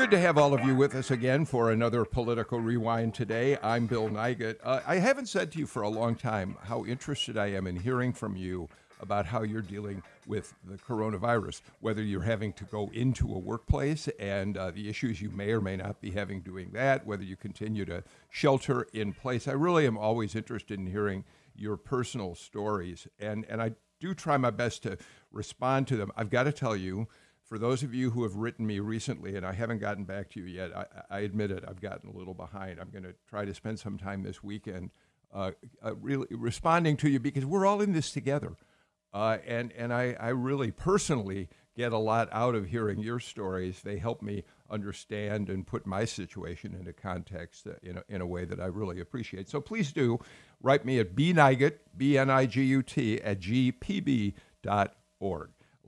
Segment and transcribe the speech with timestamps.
[0.00, 3.58] Good to have all of you with us again for another political rewind today.
[3.62, 4.56] I'm Bill Nigut.
[4.64, 7.76] Uh, I haven't said to you for a long time how interested I am in
[7.76, 8.70] hearing from you
[9.02, 14.08] about how you're dealing with the coronavirus, whether you're having to go into a workplace
[14.18, 17.36] and uh, the issues you may or may not be having doing that, whether you
[17.36, 19.46] continue to shelter in place.
[19.46, 21.24] I really am always interested in hearing
[21.54, 24.96] your personal stories, and, and I do try my best to
[25.30, 26.10] respond to them.
[26.16, 27.06] I've got to tell you,
[27.50, 30.40] for those of you who have written me recently, and I haven't gotten back to
[30.40, 32.78] you yet, I, I admit it, I've gotten a little behind.
[32.78, 34.90] I'm going to try to spend some time this weekend
[35.34, 35.50] uh,
[35.84, 38.56] uh, really responding to you because we're all in this together.
[39.12, 43.82] Uh, and and I, I really personally get a lot out of hearing your stories.
[43.82, 48.26] They help me understand and put my situation into context uh, in a, in a
[48.26, 49.48] way that I really appreciate.
[49.48, 50.20] So please do
[50.62, 54.34] write me at bnigut, B-N-I-G-U-T, at gpb.org.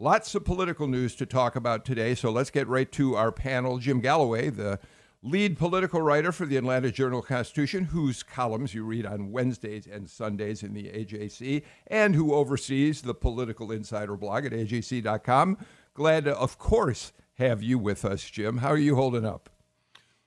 [0.03, 3.79] Lots of political news to talk about today, so let's get right to our panel.
[3.79, 4.81] Jim Galloway, the
[5.23, 10.11] lead political writer for the Atlanta Journal Constitution, whose columns you read on Wednesdays and
[10.11, 15.57] Sundays in the AJC, and who oversees the Political Insider blog at ajc.com.
[15.95, 18.57] Glad to, of course, have you with us, Jim.
[18.57, 19.51] How are you holding up?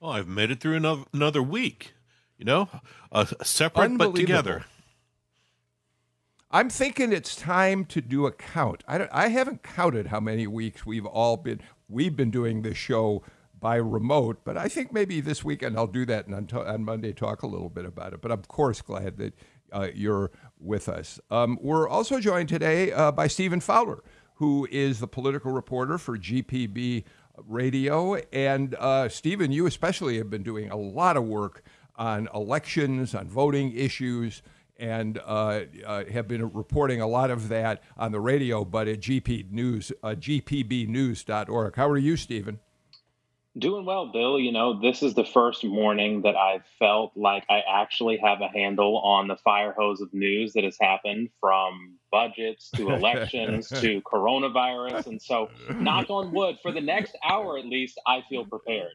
[0.00, 1.92] Oh, I've made it through another, another week.
[2.38, 2.70] You know,
[3.12, 4.64] uh, separate but together.
[6.50, 8.84] I'm thinking it's time to do a count.
[8.86, 13.24] I, I haven't counted how many weeks we've all been we've been doing this show
[13.58, 16.84] by remote, but I think maybe this weekend I'll do that and on, to, on
[16.84, 18.20] Monday talk a little bit about it.
[18.20, 19.34] But I'm of course glad that
[19.72, 20.30] uh, you're
[20.60, 21.18] with us.
[21.30, 26.16] Um, we're also joined today uh, by Stephen Fowler, who is the political reporter for
[26.16, 27.04] GPB
[27.44, 28.14] Radio.
[28.32, 31.64] And uh, Stephen, you especially have been doing a lot of work
[31.96, 34.42] on elections, on voting issues
[34.78, 39.00] and uh, uh, have been reporting a lot of that on the radio, but at
[39.00, 41.76] GP News, uh, gpbnews.org.
[41.76, 42.60] How are you, Stephen?
[43.58, 44.38] Doing well, Bill.
[44.38, 48.48] You know, this is the first morning that I've felt like I actually have a
[48.48, 54.02] handle on the fire hose of news that has happened from budgets to elections to
[54.02, 55.06] coronavirus.
[55.06, 58.92] And so, knock on wood, for the next hour at least, I feel prepared.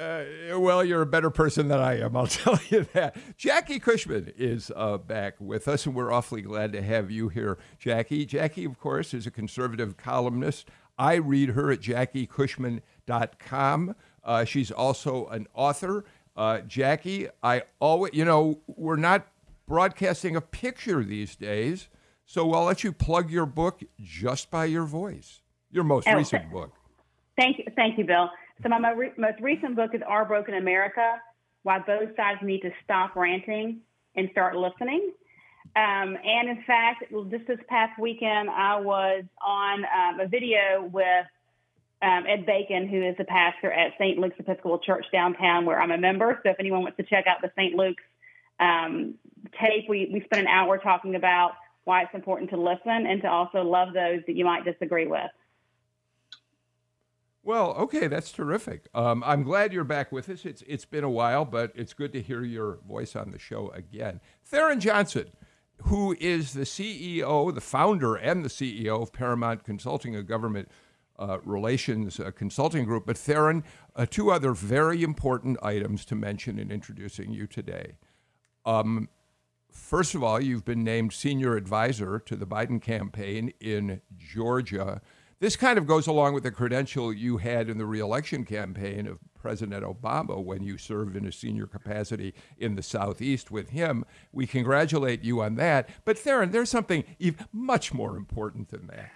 [0.00, 3.16] Uh, well, you're a better person than I am, I'll tell you that.
[3.36, 7.58] Jackie Cushman is uh, back with us, and we're awfully glad to have you here,
[7.78, 8.26] Jackie.
[8.26, 10.68] Jackie, of course, is a conservative columnist.
[10.98, 13.94] I read her at jackiecushman.com.
[14.22, 16.04] Uh, she's also an author.
[16.36, 19.26] Uh, Jackie, I always, you know, we're not
[19.66, 21.88] broadcasting a picture these days,
[22.26, 25.40] so I'll let you plug your book just by your voice,
[25.70, 26.72] your most oh, recent book.
[27.36, 28.30] Thank you, thank you, Bill.
[28.62, 31.20] So my most recent book is Our Broken America:
[31.62, 33.80] Why Both Sides Need to Stop Ranting
[34.14, 35.12] and Start Listening.
[35.76, 41.26] Um, and in fact, just this past weekend, I was on um, a video with
[42.00, 44.18] um, Ed Bacon, who is the pastor at St.
[44.18, 46.38] Luke's Episcopal Church downtown, where I'm a member.
[46.44, 47.74] So if anyone wants to check out the St.
[47.74, 48.02] Luke's
[48.60, 49.14] um,
[49.60, 51.52] tape, we, we spent an hour talking about
[51.84, 55.30] why it's important to listen and to also love those that you might disagree with.
[57.44, 58.88] Well, okay, that's terrific.
[58.94, 60.46] Um, I'm glad you're back with us.
[60.46, 63.68] It's it's been a while, but it's good to hear your voice on the show
[63.74, 64.20] again.
[64.46, 65.26] Theron Johnson,
[65.82, 70.70] who is the CEO, the founder, and the CEO of Paramount Consulting, a government
[71.18, 73.04] uh, relations uh, consulting group.
[73.04, 73.62] But Theron,
[73.94, 77.96] uh, two other very important items to mention in introducing you today.
[78.64, 79.10] Um,
[79.70, 85.02] first of all, you've been named senior advisor to the Biden campaign in Georgia.
[85.44, 89.18] This kind of goes along with the credential you had in the reelection campaign of
[89.34, 94.06] President Obama when you served in a senior capacity in the Southeast with him.
[94.32, 95.90] We congratulate you on that.
[96.06, 99.10] But Theron, there's something even much more important than that.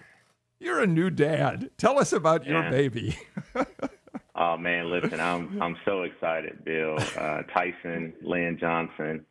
[0.59, 1.71] You're a new dad.
[1.79, 2.61] Tell us about yeah.
[2.61, 3.17] your baby.
[4.35, 6.99] oh man, listen, I'm I'm so excited, Bill.
[7.17, 9.25] Uh, Tyson Lynn Johnson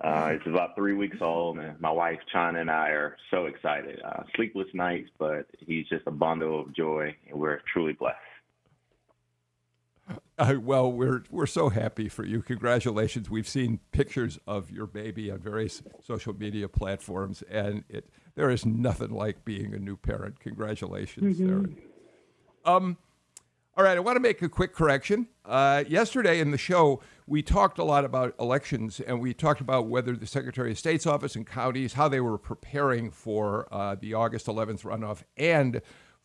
[0.00, 4.00] uh, it's about three weeks old, and my wife China and I are so excited.
[4.04, 8.16] Uh, sleepless nights, but he's just a bundle of joy, and we're truly blessed.
[10.38, 12.40] Uh, well, we're we're so happy for you.
[12.40, 13.28] Congratulations!
[13.28, 18.64] We've seen pictures of your baby on various social media platforms, and it there is
[18.64, 20.38] nothing like being a new parent.
[20.38, 21.48] Congratulations, mm-hmm.
[21.48, 22.76] Sarah.
[22.76, 22.98] Um,
[23.78, 25.28] All right, I want to make a quick correction.
[25.44, 29.86] Uh, yesterday in the show, we talked a lot about elections, and we talked about
[29.86, 34.14] whether the Secretary of State's office and counties how they were preparing for uh, the
[34.14, 35.80] August 11th runoff and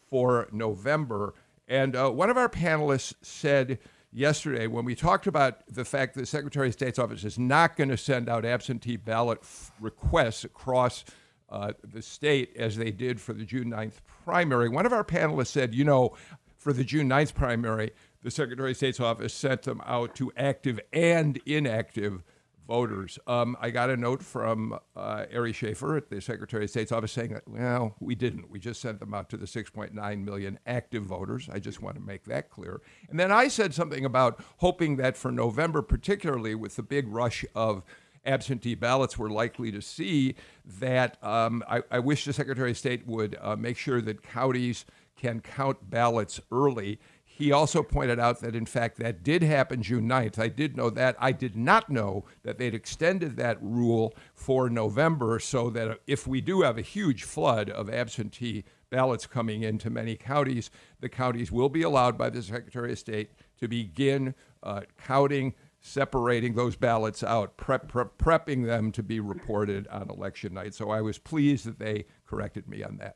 [0.09, 1.35] for November.
[1.67, 3.77] And uh, one of our panelists said
[4.11, 7.75] yesterday when we talked about the fact that the Secretary of State's office is not
[7.75, 11.05] going to send out absentee ballot f- requests across
[11.49, 14.69] uh, the state as they did for the June 9th primary.
[14.69, 16.15] One of our panelists said, you know,
[16.63, 20.79] for the June 9th primary, the Secretary of State's office sent them out to active
[20.93, 22.23] and inactive
[22.65, 23.19] voters.
[23.27, 27.11] Um, I got a note from uh, Ari Schaffer at the Secretary of State's office
[27.11, 28.49] saying that, well, we didn't.
[28.49, 31.49] We just sent them out to the 6.9 million active voters.
[31.51, 32.81] I just want to make that clear.
[33.09, 37.43] And then I said something about hoping that for November, particularly with the big rush
[37.53, 37.83] of
[38.25, 40.35] absentee ballots we're likely to see,
[40.79, 44.85] that um, I, I, wish the Secretary of State would uh, make sure that counties
[45.23, 46.99] can count ballots early.
[47.23, 50.37] He also pointed out that, in fact, that did happen June 9th.
[50.37, 51.15] I did know that.
[51.17, 56.41] I did not know that they'd extended that rule for November so that if we
[56.41, 61.69] do have a huge flood of absentee ballots coming into many counties, the counties will
[61.69, 63.31] be allowed by the Secretary of State
[63.61, 69.87] to begin uh, counting, separating those ballots out, prep, prep, prepping them to be reported
[69.87, 70.75] on election night.
[70.75, 73.15] So I was pleased that they corrected me on that.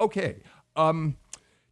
[0.00, 0.42] Okay.
[0.76, 1.16] Um,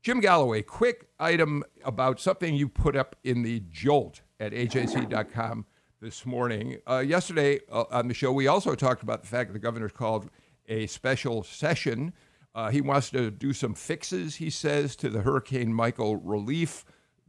[0.04, 5.64] Jim Galloway, quick item about something you put up in the Jolt at ajc.com
[6.02, 6.76] this morning.
[6.86, 9.92] Uh, yesterday uh, on the show, we also talked about the fact that the governor's
[9.92, 10.28] called
[10.68, 12.12] a special session.
[12.54, 16.84] Uh, he wants to do some fixes, he says, to the Hurricane Michael relief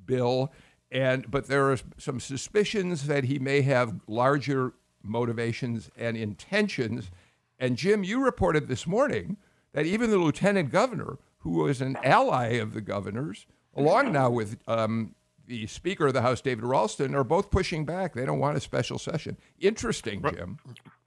[0.05, 0.51] bill.
[0.91, 7.09] And but there are some suspicions that he may have larger motivations and intentions.
[7.57, 9.37] And Jim, you reported this morning
[9.71, 13.45] that even the lieutenant governor who was an ally of the governor's,
[13.75, 15.13] along now with um,
[15.45, 18.15] the Speaker of the House, David Ralston, are both pushing back.
[18.15, 19.37] They don't want a special session.
[19.59, 20.57] Interesting, Jim.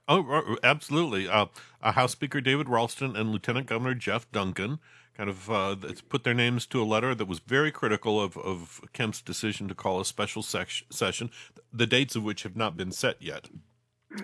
[0.07, 1.27] Oh, absolutely.
[1.27, 1.47] Uh,
[1.83, 4.79] uh, House Speaker David Ralston and Lieutenant Governor Geoff Duncan
[5.17, 5.75] kind of uh,
[6.07, 9.75] put their names to a letter that was very critical of, of Kemp's decision to
[9.75, 11.29] call a special session,
[11.73, 13.49] the dates of which have not been set yet.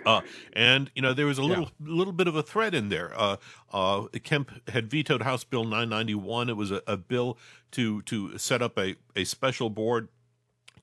[0.06, 0.22] Uh,
[0.54, 1.94] and you know there was a little yeah.
[1.94, 3.12] little bit of a thread in there.
[3.16, 3.38] Uh,
[3.72, 6.50] uh, Kemp had vetoed House Bill 991.
[6.50, 7.38] It was a, a bill
[7.72, 10.10] to to set up a, a special board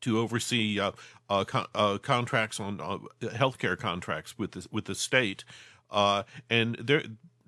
[0.03, 0.93] to oversee uh,
[1.31, 5.45] uh, con- uh, contracts on uh, healthcare contracts with the, with the state,
[5.91, 7.05] and they're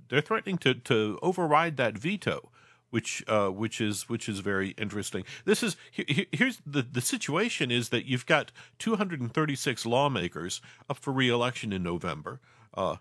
[0.08, 2.50] they're threatening to to override that veto
[2.94, 5.24] which uh, which is which is very interesting.
[5.44, 11.72] This is here's the the situation is that you've got 236 lawmakers up for reelection
[11.72, 12.38] in November.
[12.72, 12.96] Uh,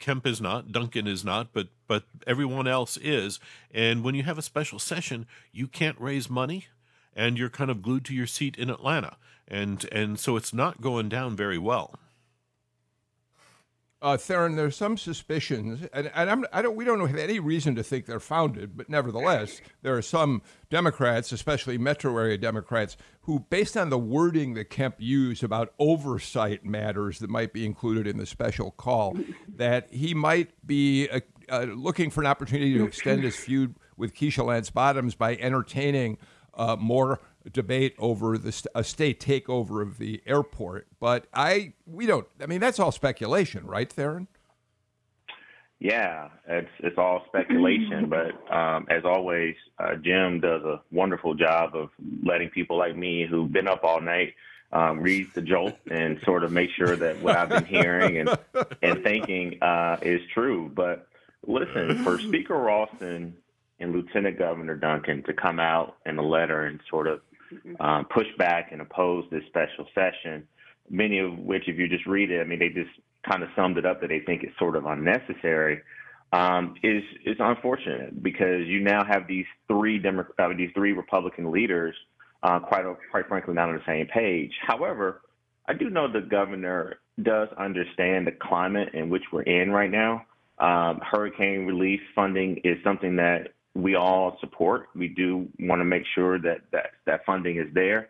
[0.00, 3.38] Kemp is not, Duncan is not, but but everyone else is.
[3.72, 6.66] And when you have a special session, you can't raise money,
[7.14, 9.16] and you're kind of glued to your seat in Atlanta,
[9.46, 11.94] and and so it's not going down very well.
[14.06, 17.74] Uh, Theron, there's some suspicions, and, and I'm, I don't, we don't have any reason
[17.74, 23.40] to think they're founded, but nevertheless, there are some Democrats, especially metro area Democrats, who,
[23.40, 28.16] based on the wording that Kemp used about oversight matters that might be included in
[28.16, 29.18] the special call,
[29.56, 31.18] that he might be uh,
[31.48, 36.18] uh, looking for an opportunity to extend his feud with Keisha Lance Bottoms by entertaining
[36.54, 37.18] uh, more
[37.52, 40.86] debate over the a state takeover of the airport.
[41.00, 42.26] But I, we don't.
[42.40, 44.28] I mean, that's all speculation, right, Theron?
[45.78, 48.08] Yeah, it's it's all speculation.
[48.10, 51.90] but um, as always, uh, Jim does a wonderful job of
[52.24, 54.34] letting people like me who've been up all night
[54.72, 58.38] um, read the jolt and sort of make sure that what I've been hearing and
[58.82, 60.70] and thinking uh, is true.
[60.74, 61.08] But
[61.46, 63.36] listen, for Speaker Ralston
[63.78, 67.20] and Lieutenant Governor Duncan to come out in a letter and sort of.
[67.80, 70.46] Um, push back and oppose this special session,
[70.90, 72.90] many of which, if you just read it, I mean, they just
[73.28, 75.80] kind of summed it up that they think it's sort of unnecessary.
[76.32, 81.52] Um, is is unfortunate because you now have these three Demo- uh, these three Republican
[81.52, 81.94] leaders
[82.42, 84.52] uh, quite quite frankly not on the same page.
[84.66, 85.22] However,
[85.68, 90.26] I do know the governor does understand the climate in which we're in right now.
[90.58, 94.88] Um, hurricane relief funding is something that we all support.
[94.94, 98.08] We do want to make sure that that, that funding is there.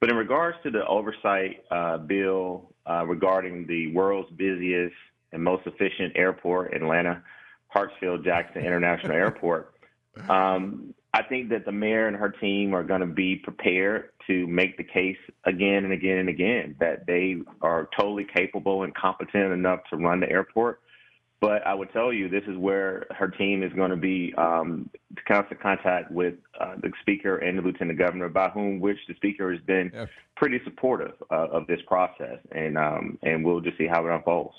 [0.00, 4.94] But in regards to the oversight uh, bill uh, regarding the world's busiest
[5.32, 7.22] and most efficient airport, Atlanta
[7.74, 9.74] Hartsfield Jackson International Airport,
[10.28, 14.46] um, I think that the mayor and her team are going to be prepared to
[14.46, 19.52] make the case again and again and again that they are totally capable and competent
[19.52, 20.80] enough to run the airport.
[21.40, 24.88] But I would tell you, this is where her team is going to be um,
[25.28, 29.52] constant contact with uh, the speaker and the lieutenant governor, by whom which the speaker
[29.52, 30.06] has been yeah.
[30.36, 34.54] pretty supportive uh, of this process, and um, and we'll just see how it unfolds.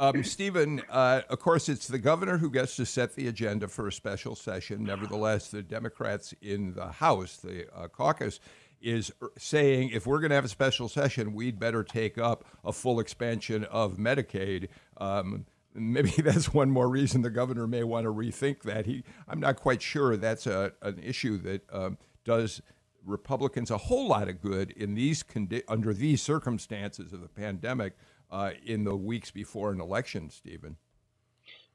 [0.00, 3.88] Um, Stephen, uh, of course, it's the governor who gets to set the agenda for
[3.88, 4.84] a special session.
[4.84, 8.38] Nevertheless, the Democrats in the House, the uh, caucus,
[8.80, 12.72] is saying if we're going to have a special session, we'd better take up a
[12.72, 14.68] full expansion of Medicaid.
[14.96, 18.86] Um, maybe that's one more reason the governor may want to rethink that.
[18.86, 22.60] He, I'm not quite sure that's a, an issue that um, does
[23.04, 27.94] Republicans a whole lot of good in these condi- under these circumstances of the pandemic
[28.30, 30.76] uh, in the weeks before an election, Stephen.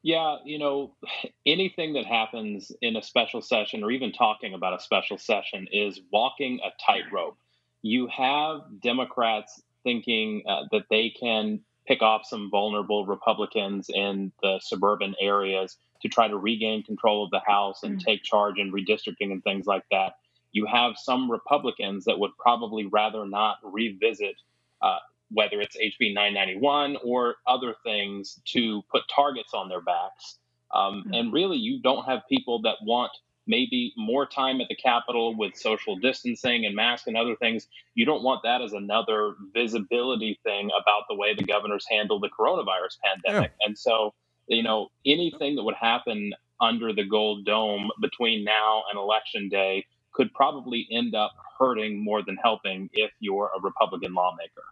[0.04, 0.96] Yeah, you know,
[1.46, 6.00] anything that happens in a special session or even talking about a special session is
[6.12, 7.38] walking a tightrope.
[7.82, 14.60] You have Democrats thinking uh, that they can pick off some vulnerable Republicans in the
[14.62, 18.06] suburban areas to try to regain control of the House and mm-hmm.
[18.06, 20.14] take charge in redistricting and things like that.
[20.54, 24.36] You have some Republicans that would probably rather not revisit
[24.82, 25.00] uh,
[25.34, 30.38] whether it's HB 991 or other things to put targets on their backs.
[30.74, 31.14] Um, mm-hmm.
[31.14, 33.12] And really, you don't have people that want
[33.46, 37.68] maybe more time at the Capitol with social distancing and masks and other things.
[37.94, 42.30] You don't want that as another visibility thing about the way the governors handle the
[42.30, 43.52] coronavirus pandemic.
[43.60, 43.68] Yeah.
[43.68, 44.14] And so,
[44.48, 49.86] you know, anything that would happen under the gold dome between now and election day
[50.14, 54.64] could probably end up hurting more than helping if you're a Republican lawmaker.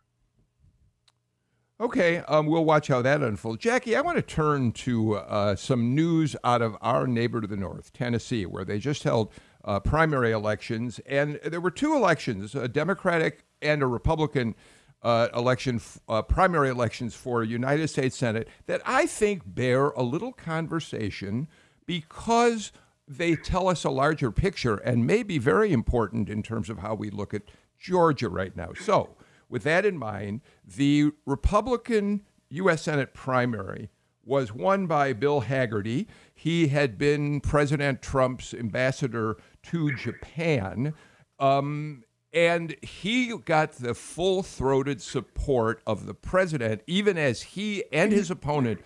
[1.82, 3.60] Okay, um, we'll watch how that unfolds.
[3.60, 7.58] Jackie, I want to turn to uh, some news out of our neighbor to the
[7.58, 9.34] north, Tennessee, where they just held
[9.66, 11.00] uh, primary elections.
[11.08, 14.54] And there were two elections, a Democratic and a Republican
[15.02, 20.34] uh, election, uh, primary elections for United States Senate, that I think bear a little
[20.34, 21.48] conversation
[21.88, 22.72] because
[23.08, 26.94] they tell us a larger picture and may be very important in terms of how
[26.94, 27.42] we look at
[27.80, 28.74] Georgia right now.
[28.80, 29.16] So,
[29.52, 32.84] with that in mind, the Republican U.S.
[32.84, 33.90] Senate primary
[34.24, 36.08] was won by Bill Hagerty.
[36.34, 40.94] He had been President Trump's ambassador to Japan.
[41.40, 42.04] Um,
[42.34, 48.32] and he got the full throated support of the president, even as he and his
[48.32, 48.80] opponent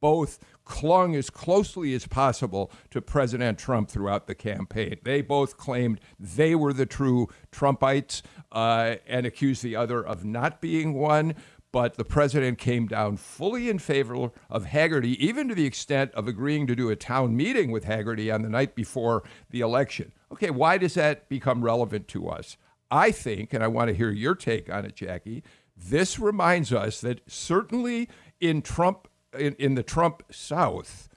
[0.00, 4.96] both clung as closely as possible to President Trump throughout the campaign.
[5.02, 10.60] They both claimed they were the true Trumpites uh, and accused the other of not
[10.60, 11.34] being one.
[11.72, 16.26] But the president came down fully in favor of Hagerty, even to the extent of
[16.26, 20.10] agreeing to do a town meeting with Hagerty on the night before the election.
[20.32, 22.56] Okay, why does that become relevant to us?
[22.90, 25.44] I think, and I want to hear your take on it, Jackie,
[25.76, 28.08] this reminds us that certainly
[28.40, 29.06] in Trump
[29.38, 31.08] in, in the Trump South,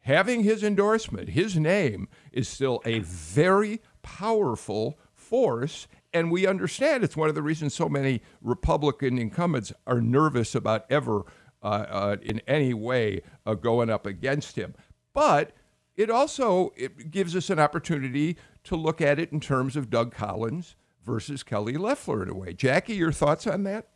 [0.00, 5.86] having his endorsement, his name is still a very powerful force.
[6.12, 10.84] And we understand it's one of the reasons so many Republican incumbents are nervous about
[10.90, 11.24] ever,
[11.62, 14.74] uh, uh, in any way, uh, going up against him.
[15.14, 15.52] But
[15.96, 20.14] it also it gives us an opportunity to look at it in terms of Doug
[20.14, 22.52] Collins versus Kelly Loeffler in a way.
[22.52, 23.88] Jackie, your thoughts on that?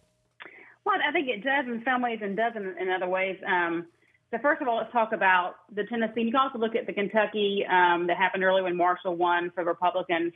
[0.86, 3.36] Well, I think it does in some ways and doesn't in other ways.
[3.44, 3.86] Um,
[4.30, 6.22] so first of all, let's talk about the Tennessee.
[6.22, 9.64] You can also look at the Kentucky um, that happened earlier when Marshall won for
[9.64, 10.32] the Republicans.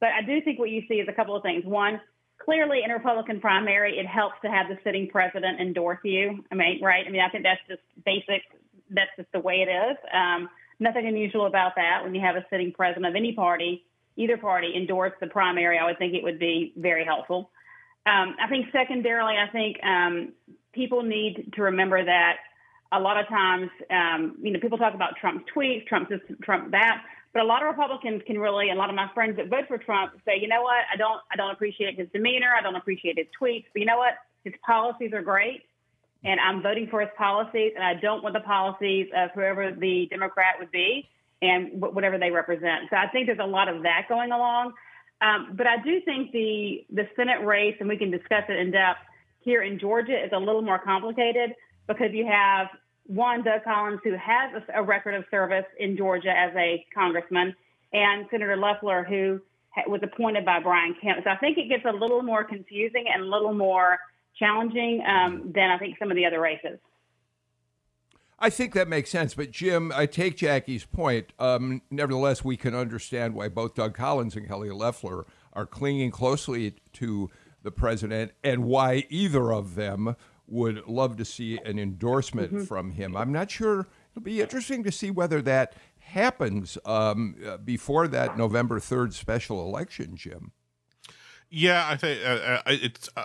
[0.00, 1.64] But I do think what you see is a couple of things.
[1.64, 2.00] One,
[2.44, 6.44] clearly in a Republican primary, it helps to have the sitting president endorse you.
[6.52, 7.06] I mean, right?
[7.06, 8.42] I mean, I think that's just basic.
[8.90, 9.96] That's just the way it is.
[10.12, 12.00] Um, nothing unusual about that.
[12.02, 13.84] When you have a sitting president of any party,
[14.16, 17.50] either party, endorse the primary, I would think it would be very helpful.
[18.06, 20.32] Um, I think secondarily, I think um,
[20.72, 22.36] people need to remember that
[22.92, 26.70] a lot of times, um, you know, people talk about Trump's tweets, Trump this, Trump
[26.72, 29.64] that, but a lot of Republicans can really, a lot of my friends that vote
[29.66, 32.76] for Trump say, you know what, I don't, I don't appreciate his demeanor, I don't
[32.76, 35.62] appreciate his tweets, but you know what, his policies are great,
[36.22, 40.06] and I'm voting for his policies, and I don't want the policies of whoever the
[40.10, 41.08] Democrat would be
[41.42, 42.84] and whatever they represent.
[42.90, 44.72] So I think there's a lot of that going along.
[45.24, 48.70] Um, but I do think the the Senate race, and we can discuss it in
[48.70, 49.00] depth
[49.40, 51.54] here in Georgia, is a little more complicated
[51.88, 52.68] because you have
[53.06, 57.54] one Doug Collins who has a, a record of service in Georgia as a congressman,
[57.92, 59.40] and Senator Loeffler who
[59.88, 61.24] was appointed by Brian Kemp.
[61.24, 63.98] So I think it gets a little more confusing and a little more
[64.38, 66.78] challenging um, than I think some of the other races.
[68.44, 69.32] I think that makes sense.
[69.32, 71.32] But Jim, I take Jackie's point.
[71.38, 75.24] Um, nevertheless, we can understand why both Doug Collins and Kelly Loeffler
[75.54, 77.30] are clinging closely to
[77.62, 80.14] the president and why either of them
[80.46, 82.64] would love to see an endorsement mm-hmm.
[82.64, 83.16] from him.
[83.16, 83.86] I'm not sure.
[84.12, 89.66] It'll be interesting to see whether that happens um, uh, before that November 3rd special
[89.66, 90.52] election, Jim.
[91.48, 93.24] Yeah, I think uh, uh it's uh,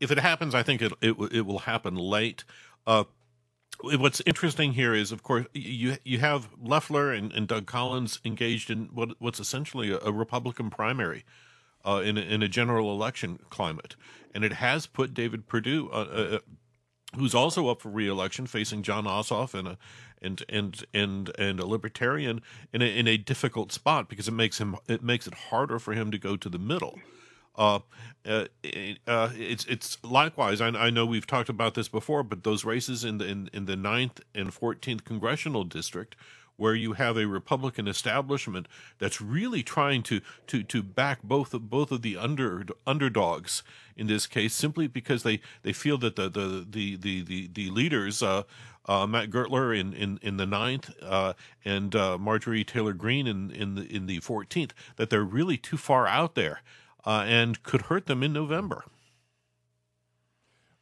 [0.00, 2.44] if it happens, I think it it, it will happen late.
[3.84, 8.20] Uh, what's interesting here is, of course, you you have Loeffler and, and Doug Collins
[8.24, 11.24] engaged in what what's essentially a, a Republican primary
[11.84, 13.96] uh, in a, in a general election climate,
[14.34, 15.88] and it has put David Perdue.
[15.90, 16.38] Uh,
[17.14, 19.78] who's also up for re-election, facing Jon Ossoff and a
[20.22, 22.42] and and and and a libertarian
[22.72, 25.94] in a, in a difficult spot because it makes him it makes it harder for
[25.94, 26.98] him to go to the middle.
[27.56, 27.80] Uh,
[28.26, 28.44] uh,
[29.06, 30.60] uh, it's it's likewise.
[30.60, 33.66] I, I, know we've talked about this before, but those races in the in, in
[33.66, 36.16] the ninth and fourteenth congressional district,
[36.56, 38.66] where you have a Republican establishment
[38.98, 43.62] that's really trying to to to back both of both of the under underdogs
[43.96, 47.70] in this case, simply because they, they feel that the the the the the, the
[47.70, 48.22] leaders.
[48.22, 48.42] Uh,
[48.88, 51.32] uh, Matt Gurtler in, in, in the ninth uh,
[51.64, 55.76] and uh, Marjorie Taylor Greene in, in the in the fourteenth, that they're really too
[55.76, 56.60] far out there
[57.06, 58.84] uh, and could hurt them in November.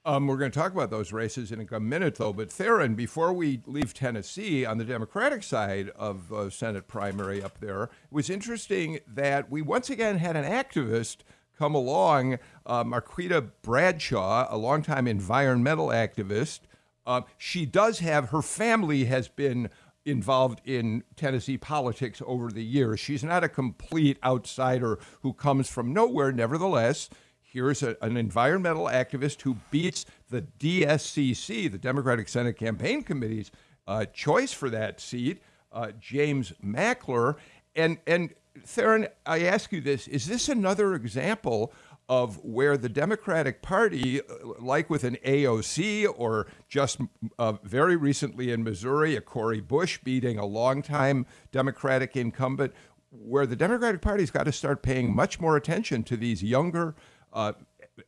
[0.07, 2.33] Um, we're going to talk about those races in a minute, though.
[2.33, 7.59] But Theron, before we leave Tennessee, on the Democratic side of uh, Senate primary up
[7.61, 11.19] there, it was interesting that we once again had an activist
[11.59, 16.61] come along, uh, Marquita Bradshaw, a longtime environmental activist.
[17.07, 19.71] Uh, she does have her family has been
[20.05, 23.01] involved in Tennessee politics over the years.
[23.01, 26.33] She's not a complete outsider who comes from nowhere.
[26.33, 27.09] Nevertheless,
[27.41, 33.51] here's a, an environmental activist who beats the DSCC, the Democratic Senate Campaign Committee's
[33.87, 35.43] uh, choice for that seat,
[35.73, 37.37] uh, James Mackler.
[37.75, 38.35] And, and
[38.65, 41.73] Theron, I ask you this is this another example
[42.09, 44.25] of where the Democratic Party, uh,
[44.59, 47.01] like with an AOC or just
[47.39, 52.73] uh, very recently in Missouri, a Cori Bush beating a longtime Democratic incumbent,
[53.11, 56.95] where the Democratic Party's got to start paying much more attention to these younger,
[57.33, 57.53] uh,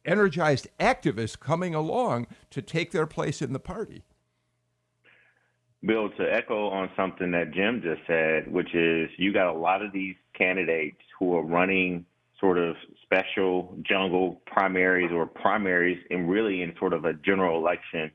[0.04, 4.02] energized activists coming along to take their place in the party.
[5.84, 9.82] Bill, to echo on something that Jim just said, which is you got a lot
[9.82, 12.04] of these candidates who are running
[12.40, 18.10] sort of special jungle primaries or primaries and really in sort of a general election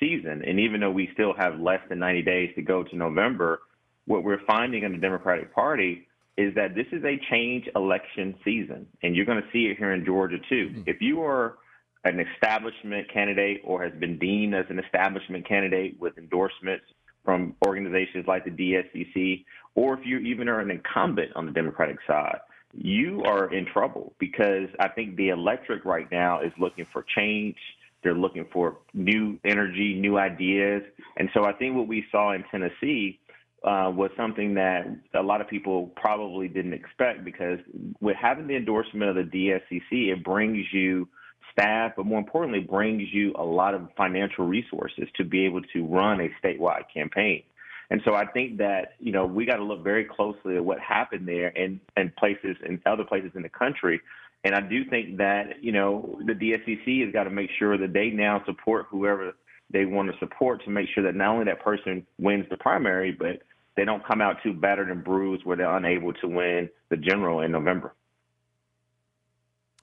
[0.00, 0.42] season.
[0.46, 3.60] And even though we still have less than 90 days to go to November,
[4.06, 8.86] what we're finding in the Democratic Party is that this is a change election season.
[9.02, 10.68] And you're going to see it here in Georgia too.
[10.68, 10.82] Mm-hmm.
[10.86, 11.56] If you are
[12.04, 16.84] an establishment candidate or has been deemed as an establishment candidate with endorsements
[17.24, 21.96] from organizations like the DSCC, or if you even are an incumbent on the Democratic
[22.06, 22.38] side,
[22.76, 27.56] you are in trouble because I think the electric right now is looking for change.
[28.02, 30.82] They're looking for new energy, new ideas.
[31.16, 33.18] And so I think what we saw in Tennessee
[33.64, 37.58] uh, was something that a lot of people probably didn't expect because
[38.00, 41.08] with having the endorsement of the DSCC, it brings you
[41.52, 45.86] staff, but more importantly, brings you a lot of financial resources to be able to
[45.86, 47.42] run a statewide campaign.
[47.90, 50.80] And so I think that, you know, we got to look very closely at what
[50.80, 54.00] happened there and, and places and other places in the country.
[54.44, 57.92] And I do think that, you know, the DSCC has got to make sure that
[57.92, 59.32] they now support whoever
[59.70, 63.12] they want to support to make sure that not only that person wins the primary,
[63.12, 63.42] but
[63.76, 67.40] they don't come out too battered and bruised where they're unable to win the general
[67.40, 67.94] in November.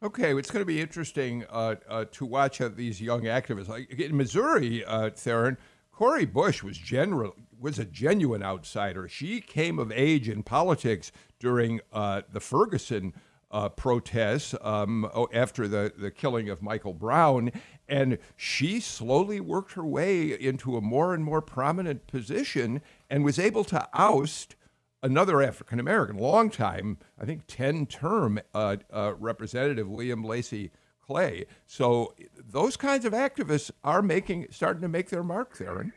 [0.02, 3.70] Okay, it's going to be interesting uh, uh, to watch uh, these young activists.
[3.70, 5.58] Like in Missouri, uh, Theron,
[5.94, 9.08] Cori Bush was general was a genuine outsider.
[9.08, 13.14] She came of age in politics during uh, the Ferguson
[13.50, 17.52] uh, protests um, after the, the killing of Michael Brown,
[17.88, 23.40] and she slowly worked her way into a more and more prominent position and was
[23.40, 24.56] able to oust
[25.02, 30.72] another African American, long time, I think 10 term uh, uh, Representative William Lacy
[31.06, 31.46] Clay.
[31.66, 35.94] So those kinds of activists are making starting to make their mark there.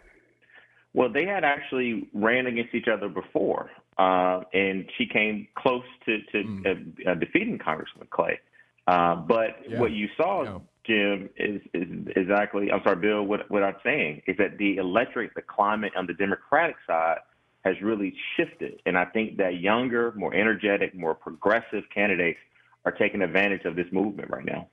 [0.96, 6.22] Well, they had actually ran against each other before, uh, and she came close to,
[6.32, 7.06] to mm.
[7.06, 8.40] uh, defeating Congressman Clay.
[8.87, 9.78] Uh, but yeah.
[9.78, 10.59] what you saw, yeah.
[10.87, 15.35] Jim, is, is exactly, I'm sorry, Bill, what, what I'm saying is that the electric,
[15.35, 17.18] the climate on the Democratic side
[17.66, 18.80] has really shifted.
[18.87, 22.38] And I think that younger, more energetic, more progressive candidates
[22.87, 24.68] are taking advantage of this movement right now.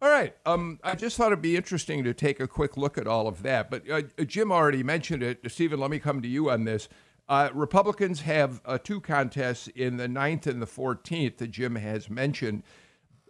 [0.00, 0.34] All right.
[0.46, 3.42] Um, I just thought it'd be interesting to take a quick look at all of
[3.42, 3.68] that.
[3.70, 5.40] But uh, Jim already mentioned it.
[5.50, 6.88] Stephen, let me come to you on this.
[7.28, 12.08] Uh, Republicans have uh, two contests in the 9th and the 14th that Jim has
[12.08, 12.62] mentioned.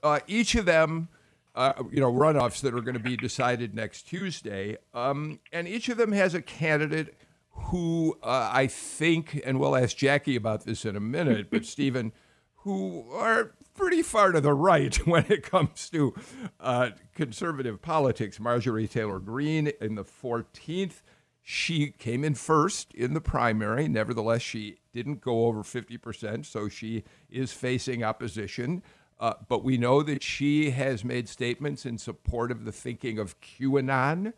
[0.02, 1.08] Uh, each of them,
[1.54, 4.76] uh, you know, runoffs that are going to be decided next Tuesday.
[4.94, 7.14] Um, and each of them has a candidate
[7.50, 12.12] who uh, I think, and we'll ask Jackie about this in a minute, but Stephen,
[12.56, 16.12] who are pretty far to the right when it comes to
[16.60, 18.40] uh, conservative politics.
[18.40, 21.00] Marjorie Taylor Greene in the 14th.
[21.40, 23.88] She came in first in the primary.
[23.88, 28.82] Nevertheless, she didn't go over 50%, so she is facing opposition.
[29.20, 33.40] Uh, but we know that she has made statements in support of the thinking of
[33.40, 34.32] QAnon.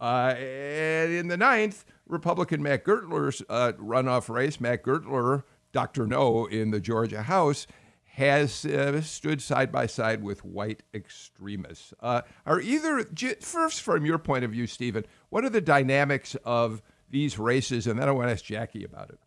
[0.00, 6.06] Uh, and in the ninth, Republican Matt Gurtler's uh, runoff race, Matt Gurtler, Dr.
[6.06, 7.66] No, in the Georgia House,
[8.12, 11.94] has uh, stood side by side with white extremists.
[11.98, 13.06] Uh, are either,
[13.40, 17.86] first from your point of view, Stephen, what are the dynamics of these races?
[17.86, 19.18] And then I want to ask Jackie about it.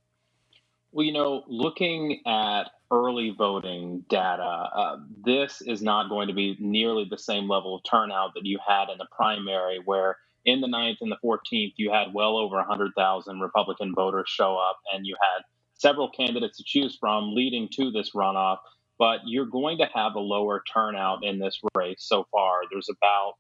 [0.92, 6.56] Well, you know, looking at early voting data, uh, this is not going to be
[6.60, 10.68] nearly the same level of turnout that you had in the primary, where in the
[10.68, 15.16] 9th and the 14th, you had well over 100,000 Republican voters show up, and you
[15.20, 15.44] had
[15.74, 18.60] several candidates to choose from leading to this runoff.
[18.98, 22.62] But you're going to have a lower turnout in this race so far.
[22.72, 23.34] There's about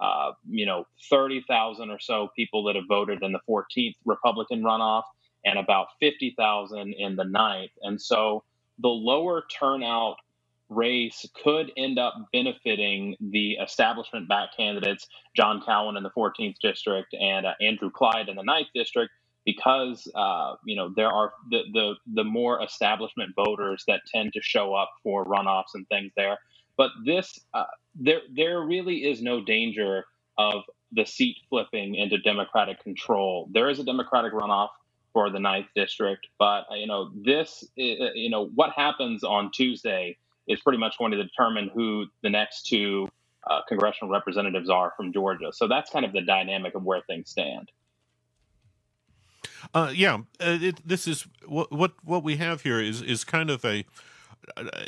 [0.00, 5.04] uh, you know 30,000 or so people that have voted in the 14th Republican runoff,
[5.44, 7.70] and about 50,000 in the 9th.
[7.82, 8.44] And so
[8.78, 10.16] the lower turnout
[10.68, 17.14] race could end up benefiting the establishment back candidates, John Cowan in the 14th district
[17.14, 19.12] and uh, Andrew Clyde in the 9th district,
[19.44, 24.40] because uh, you know there are the, the the more establishment voters that tend to
[24.42, 26.38] show up for runoffs and things there.
[26.76, 30.04] But this uh, there there really is no danger
[30.38, 33.48] of the seat flipping into Democratic control.
[33.52, 34.68] There is a Democratic runoff
[35.12, 36.26] for the ninth district.
[36.38, 40.16] But you know, this you know what happens on Tuesday
[40.48, 43.08] is pretty much going to determine who the next two
[43.48, 45.50] uh, congressional representatives are from Georgia.
[45.52, 47.70] So that's kind of the dynamic of where things stand.
[49.74, 53.50] Uh, yeah, uh, it, this is what what what we have here is is kind
[53.50, 53.84] of a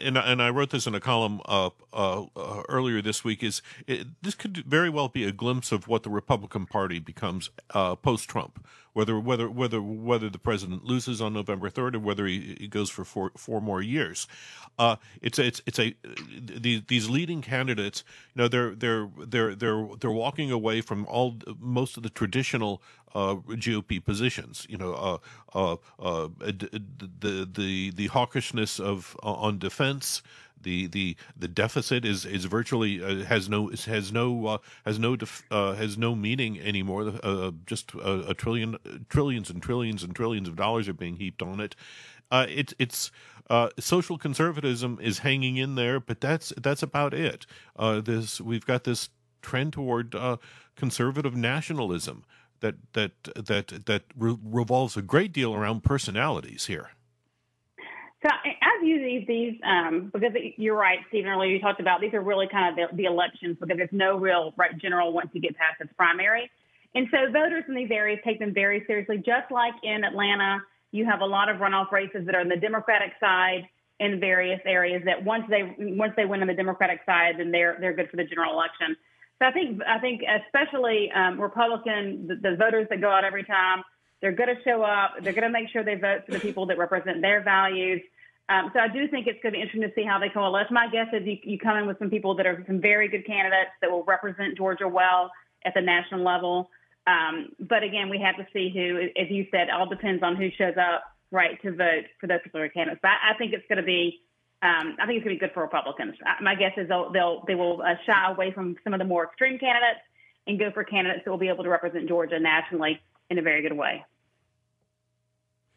[0.03, 3.43] and and I wrote this in a column uh, uh, uh, earlier this week.
[3.43, 7.51] Is it, this could very well be a glimpse of what the Republican Party becomes
[7.71, 12.27] uh, post Trump, whether whether whether whether the president loses on November third or whether
[12.27, 14.27] he, he, goes for four four more years.
[14.79, 15.95] Uh, it's a, it's it's a
[16.41, 18.03] these these leading candidates.
[18.35, 22.83] You know they're they're they're they're they're walking away from all most of the traditional
[23.15, 24.67] uh, GOP positions.
[24.69, 25.19] You know, uh,
[25.55, 30.23] uh, uh the the the hawkishness of uh, on defense.
[30.61, 35.45] The, the the deficit is is virtually uh, has no has no has no def,
[35.51, 37.13] has no meaning anymore.
[37.67, 38.79] just a, a, trillion
[39.11, 41.77] trillions and trillions and trillions of dollars are being heaped on it.
[42.33, 43.11] it's it's
[43.79, 47.45] social conservatism is hanging in there, but that's that's about it.
[47.79, 49.11] this we've got this
[49.43, 50.15] trend toward
[50.77, 52.25] conservative nationalism
[52.65, 56.91] that that that that re- revolves a great deal around personalities here.
[58.25, 61.31] So I view these these um, because you're right, Stephen.
[61.31, 64.17] Earlier you talked about these are really kind of the, the elections because there's no
[64.17, 66.51] real right general once you get past this primary,
[66.95, 69.19] and so voters in these areas take them very seriously.
[69.19, 72.57] Just like in Atlanta, you have a lot of runoff races that are on the
[72.57, 73.69] Democratic side
[74.01, 75.03] in various areas.
[75.05, 78.17] That once they once they win on the Democratic side, then they're they're good for
[78.17, 78.97] the general election.
[79.41, 83.45] So I think I think especially um, Republican the, the voters that go out every
[83.45, 83.83] time
[84.25, 85.17] they're going to show up.
[85.23, 88.01] They're going to make sure they vote for the people that represent their values.
[88.49, 90.69] Um, so I do think it's going to be interesting to see how they coalesce.
[90.71, 93.27] My guess is you, you come in with some people that are some very good
[93.27, 95.31] candidates that will represent Georgia well
[95.65, 96.71] at the national level.
[97.07, 100.49] Um, but again, we have to see who, as you said, all depends on who
[100.57, 103.01] shows up right to vote for those particular candidates.
[103.03, 104.21] But I, I think it's going to be
[104.65, 106.15] um, I think it's going to be good for Republicans.
[106.41, 109.25] My guess is they'll, they'll they will uh, shy away from some of the more
[109.25, 110.01] extreme candidates
[110.47, 112.99] and go for candidates that will be able to represent Georgia nationally
[113.29, 114.05] in a very good way.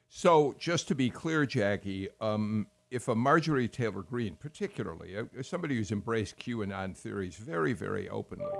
[0.08, 5.76] So, just to be clear, Jackie, um, if a Marjorie Taylor Greene, particularly uh, somebody
[5.76, 8.56] who's embraced QAnon theories very, very openly,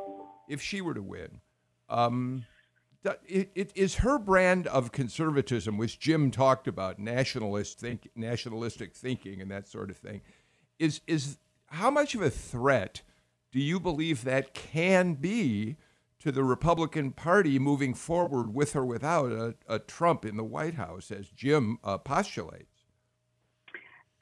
[0.50, 1.40] if she were to win,
[1.90, 2.46] um,
[3.26, 9.42] it, it is her brand of conservatism, which Jim talked about, nationalist think, nationalistic thinking,
[9.42, 10.22] and that sort of thing.
[10.80, 13.02] Is is how much of a threat
[13.52, 15.78] do you believe that can be
[16.20, 20.76] to the Republican Party moving forward with or without a, a Trump in the White
[20.76, 22.86] House, as Jim uh, postulates?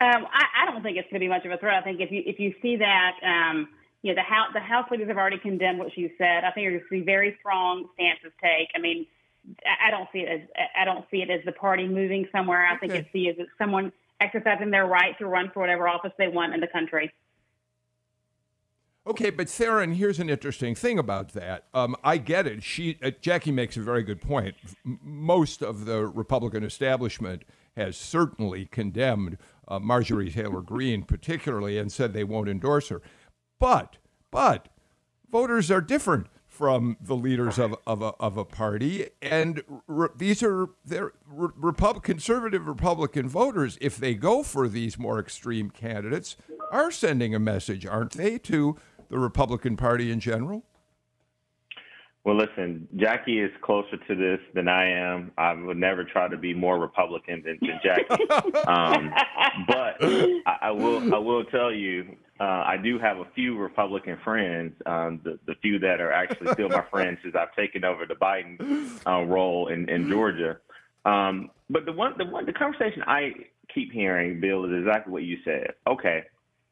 [0.02, 1.76] Um, I, I, don't think it's going to be much of a threat.
[1.76, 3.14] I think if you if you see that.
[3.24, 3.70] Um,
[4.06, 6.44] you know, the House, the House leaders have already condemned what you said.
[6.44, 8.68] I think you're going to see very strong stances take.
[8.76, 9.08] I mean,
[9.66, 12.68] I don't see it as I don't see it as the party moving somewhere.
[12.68, 13.92] I think it's it see as someone
[14.22, 17.12] exercising their right to run for whatever office they want in the country.
[19.08, 21.66] Okay, but Theron, here's an interesting thing about that.
[21.74, 22.64] Um, I get it.
[22.64, 24.56] She, uh, Jackie makes a very good point.
[24.84, 27.44] Most of the Republican establishment
[27.76, 29.38] has certainly condemned
[29.68, 33.02] uh, Marjorie Taylor Greene, particularly, and said they won't endorse her.
[33.60, 33.98] But,
[34.32, 34.68] but,
[35.32, 39.10] voters are different from the leaders of, of, a, of a party.
[39.22, 44.98] And re- these are they're re- Repub- conservative Republican voters, if they go for these
[44.98, 46.38] more extreme candidates,
[46.72, 48.78] are sending a message, aren't they, to
[49.10, 50.64] the Republican Party in general?
[52.24, 55.32] Well, listen, Jackie is closer to this than I am.
[55.38, 58.24] I would never try to be more Republican than, than Jackie.
[58.68, 59.14] um,
[59.68, 64.18] but I, I, will, I will tell you, uh, I do have a few Republican
[64.24, 64.74] friends.
[64.86, 68.16] Um, the, the few that are actually still my friends since I've taken over the
[68.16, 70.58] Biden uh, role in, in Georgia.
[71.06, 73.32] Um, but the one, the one, the conversation I
[73.74, 75.74] keep hearing, Bill, is exactly what you said.
[75.88, 76.24] Okay,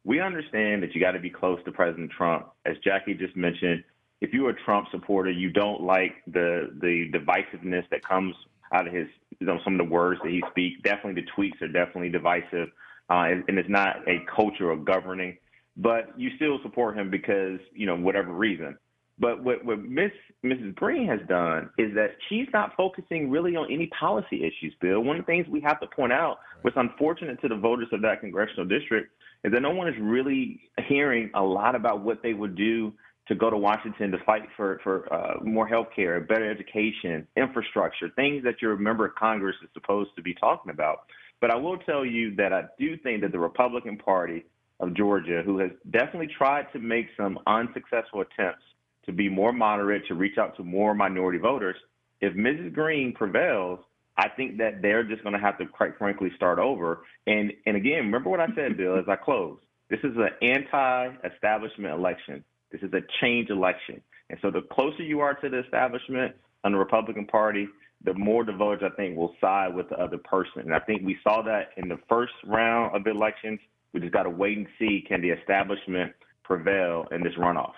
[0.04, 3.84] we understand that you got to be close to President Trump, as Jackie just mentioned
[4.24, 8.34] if you're a Trump supporter, you don't like the the divisiveness that comes
[8.72, 9.06] out of his,
[9.38, 10.80] you know, some of the words that he speaks.
[10.82, 12.70] Definitely, the tweets are definitely divisive,
[13.10, 15.36] uh, and, and it's not a culture of governing.
[15.76, 18.78] But you still support him because you know whatever reason.
[19.18, 20.10] But what what Miss
[20.44, 20.74] Mrs.
[20.74, 24.74] Greene has done is that she's not focusing really on any policy issues.
[24.80, 27.88] Bill, one of the things we have to point out, what's unfortunate to the voters
[27.92, 29.12] of that congressional district,
[29.44, 32.92] is that no one is really hearing a lot about what they would do
[33.28, 38.10] to go to Washington to fight for for uh, more health care, better education, infrastructure,
[38.16, 41.00] things that your member of Congress is supposed to be talking about.
[41.40, 44.44] But I will tell you that I do think that the Republican Party
[44.80, 48.62] of Georgia, who has definitely tried to make some unsuccessful attempts
[49.06, 51.76] to be more moderate, to reach out to more minority voters,
[52.20, 52.72] if Mrs.
[52.72, 53.80] Greene prevails,
[54.16, 57.00] I think that they're just going to have to, quite frankly, start over.
[57.26, 59.58] And and again, remember what I said, Bill, as I close.
[59.90, 62.44] This is an anti-establishment election.
[62.72, 64.00] This is a change election.
[64.30, 66.34] And so the closer you are to the establishment
[66.64, 67.68] on the Republican Party,
[68.04, 70.62] the more the voters, I think, will side with the other person.
[70.62, 73.60] And I think we saw that in the first round of the elections.
[73.94, 77.72] We just got to wait and see can the establishment prevail in this runoff.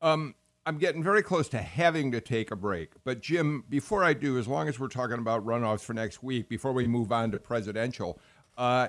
[0.00, 2.92] Um, I'm getting very close to having to take a break.
[3.04, 6.48] But, Jim, before I do, as long as we're talking about runoffs for next week,
[6.48, 8.18] before we move on to presidential,
[8.56, 8.88] uh,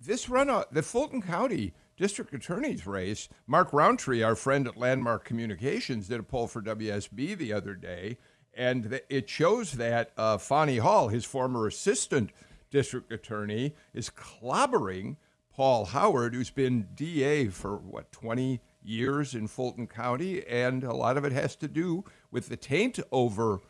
[0.00, 3.28] this runoff, the Fulton County district attorney's race.
[3.46, 8.18] Mark Rountree, our friend at Landmark Communications, did a poll for WSB the other day,
[8.54, 12.30] and it shows that uh, Fani Hall, his former assistant
[12.72, 15.16] district attorney, is clobbering
[15.54, 20.44] Paul Howard, who's been DA for what, 20 years in Fulton County.
[20.46, 23.60] And a lot of it has to do with the taint over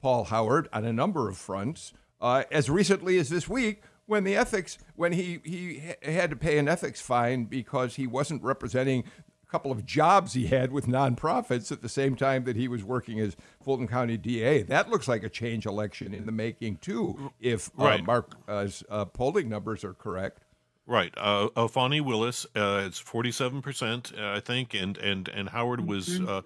[0.00, 1.92] Paul Howard on a number of fronts.
[2.20, 6.58] Uh, as recently as this week, when the ethics when he he had to pay
[6.58, 9.04] an ethics fine because he wasn't representing
[9.52, 13.20] couple of jobs he had with nonprofits at the same time that he was working
[13.20, 14.62] as Fulton County DA.
[14.62, 18.04] That looks like a change election in the making too, if uh, right.
[18.04, 20.38] Mark's uh, polling numbers are correct.
[20.86, 21.12] Right.
[21.18, 25.86] Uh, uh, Fani Willis, uh, it's forty-seven percent, uh, I think, and and and Howard
[25.86, 26.28] was mm-hmm.
[26.28, 26.42] uh,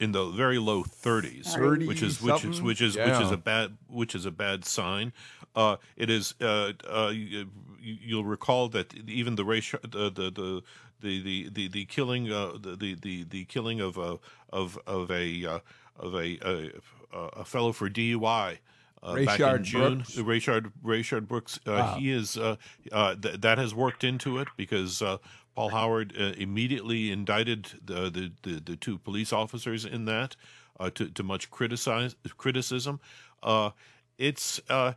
[0.00, 3.10] in the very low 30s, which is which is which is yeah.
[3.10, 5.12] which is a bad which is a bad sign.
[5.54, 6.34] Uh, it is.
[6.40, 10.62] Uh, uh, you, will recall that even the ratio the the the
[11.02, 14.18] the the, the killing uh, the, the the killing of a
[14.50, 15.58] of of a uh,
[15.98, 16.70] of a, a,
[17.12, 18.58] a fellow for DUI.
[19.04, 20.14] Uh, back in June, Brooks.
[20.14, 21.96] Rayshard Rayshard Brooks, uh, wow.
[21.98, 22.54] he is uh,
[22.92, 25.16] uh, th- that has worked into it because uh,
[25.56, 30.36] Paul Howard uh, immediately indicted the, the, the, the, two police officers in that
[30.80, 33.00] uh, to, to much criticize, criticism.
[33.42, 33.70] Uh,
[34.18, 34.92] it's uh,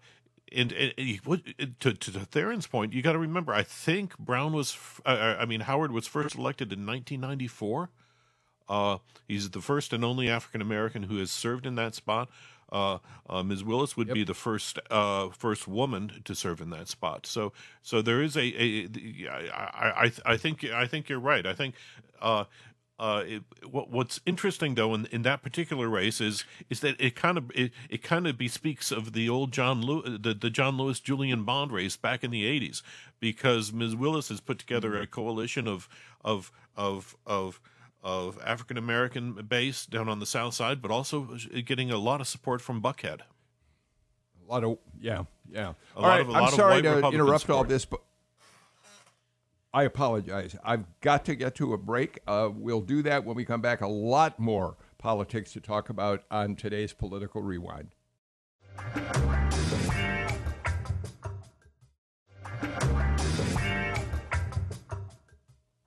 [0.55, 3.53] and, and, and, to, to Theron's point, you got to remember.
[3.53, 7.89] I think Brown was, uh, I mean, Howard was first elected in 1994.
[8.67, 12.29] Uh, he's the first and only African American who has served in that spot.
[12.71, 12.97] Uh,
[13.29, 13.63] uh, Ms.
[13.63, 14.15] Willis would yep.
[14.15, 17.27] be the first uh, first woman to serve in that spot.
[17.27, 18.89] So so there is a, a
[19.29, 21.45] I, I, I think I think you're right.
[21.45, 21.75] I think.
[22.97, 27.13] Uh, it, what, what's interesting though in, in that particular race is is that it
[27.13, 30.77] kind of it, it kind of bespeaks of the old John Lewis, the, the John
[30.77, 32.81] Lewis Julian Bond race back in the 80s
[33.19, 33.97] because Ms.
[33.97, 35.89] Willis has put together a coalition of
[36.23, 37.59] of of of
[38.01, 42.27] of African American base down on the south side, but also getting a lot of
[42.27, 43.21] support from Buckhead.
[44.47, 45.73] A lot of yeah, yeah.
[45.95, 47.57] A all right, of, I'm sorry to Republican interrupt support.
[47.57, 48.01] all this, but
[49.75, 50.55] I apologize.
[50.63, 52.21] I've got to get to a break.
[52.25, 53.81] Uh, we'll do that when we come back.
[53.81, 57.89] A lot more politics to talk about on today's political rewind.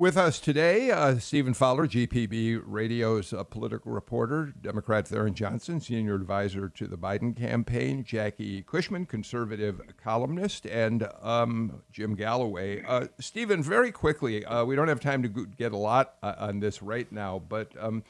[0.00, 6.14] With us today, uh, Stephen Fowler, GPB Radio's uh, political reporter, Democrat Theron Johnson, senior
[6.14, 12.84] advisor to the Biden campaign, Jackie Cushman, conservative columnist, and um, Jim Galloway.
[12.86, 16.60] Uh, Stephen, very quickly, uh, we don't have time to get a lot uh, on
[16.60, 18.04] this right now, but um,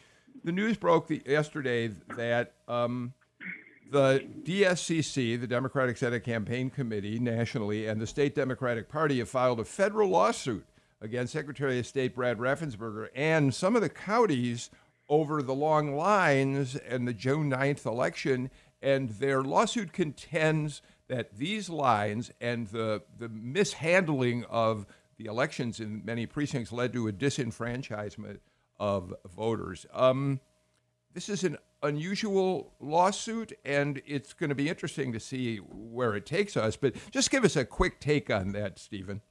[0.45, 3.15] the news broke the, yesterday that um,
[3.91, 9.59] the DSCC, the Democratic Senate Campaign Committee nationally, and the state Democratic Party have filed
[9.59, 10.67] a federal lawsuit
[11.01, 14.71] against Secretary of State Brad Raffensperger and some of the counties
[15.09, 18.51] over the long lines and the June 9th election.
[18.83, 26.05] And their lawsuit contends that these lines and the, the mishandling of the elections in
[26.05, 28.39] many precincts led to a disenfranchisement
[28.79, 29.87] of voters.
[29.93, 30.41] Um,
[31.13, 36.27] this is an unusual lawsuit, and it's going to be interesting to see where it
[36.27, 36.77] takes us.
[36.77, 39.23] But just give us a quick take on that, Stephen.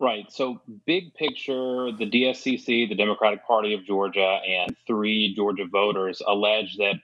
[0.00, 0.30] Right.
[0.30, 6.76] So, big picture, the DSCC, the Democratic Party of Georgia, and three Georgia voters allege
[6.78, 6.96] that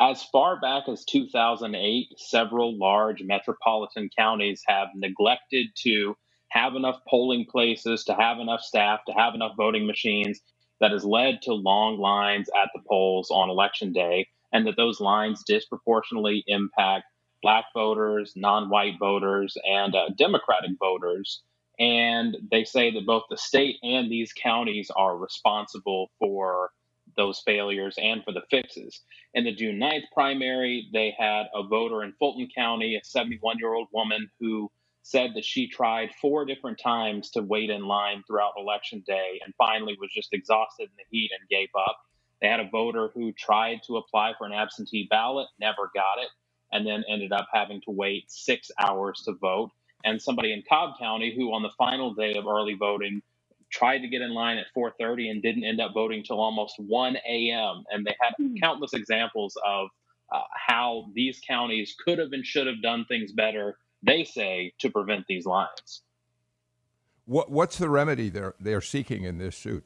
[0.00, 6.16] as far back as 2008, several large metropolitan counties have neglected to
[6.50, 10.40] have enough polling places, to have enough staff, to have enough voting machines
[10.80, 15.00] that has led to long lines at the polls on election day, and that those
[15.00, 17.04] lines disproportionately impact
[17.42, 21.42] black voters, non white voters, and uh, Democratic voters.
[21.78, 26.70] And they say that both the state and these counties are responsible for
[27.16, 29.00] those failures and for the fixes.
[29.34, 33.74] In the June 9th primary, they had a voter in Fulton County, a 71 year
[33.74, 34.70] old woman who
[35.02, 39.54] said that she tried four different times to wait in line throughout election day and
[39.56, 41.96] finally was just exhausted in the heat and gave up.
[42.40, 46.28] They had a voter who tried to apply for an absentee ballot, never got it,
[46.72, 49.70] and then ended up having to wait six hours to vote
[50.04, 53.22] and somebody in Cobb County who on the final day of early voting
[53.70, 57.16] tried to get in line at 4:30 and didn't end up voting till almost 1
[57.16, 57.84] a.m.
[57.90, 58.56] And they had mm-hmm.
[58.62, 59.88] countless examples of
[60.32, 63.78] uh, how these counties could have and should have done things better.
[64.02, 66.02] They say to prevent these lines.
[67.24, 69.84] What, what's the remedy they're they're seeking in this suit?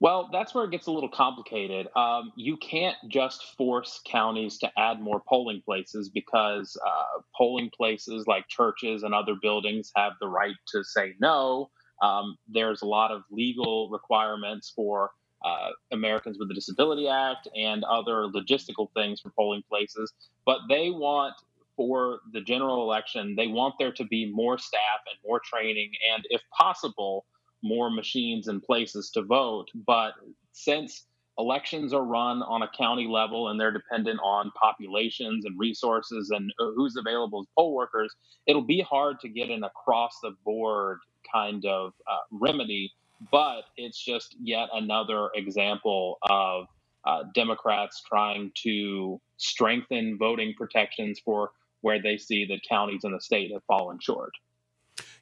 [0.00, 1.86] Well, that's where it gets a little complicated.
[1.94, 8.26] Um, you can't just force counties to add more polling places because uh, polling places
[8.26, 11.70] like churches and other buildings have the right to say no.
[12.02, 15.10] Um, there's a lot of legal requirements for
[15.44, 20.12] uh, Americans with the Disability Act and other logistical things for polling places,
[20.46, 21.34] but they want
[21.76, 26.24] for the general election, they want there to be more staff and more training, and
[26.30, 27.24] if possible,
[27.62, 29.66] more machines and places to vote.
[29.86, 30.14] But
[30.52, 31.06] since
[31.38, 36.52] elections are run on a county level and they're dependent on populations and resources and
[36.60, 38.14] uh, who's available as poll workers,
[38.46, 40.98] it'll be hard to get an across the board
[41.32, 42.92] kind of uh, remedy.
[43.30, 46.66] But it's just yet another example of
[47.04, 53.20] uh, Democrats trying to strengthen voting protections for where they see that counties in the
[53.20, 54.32] state have fallen short.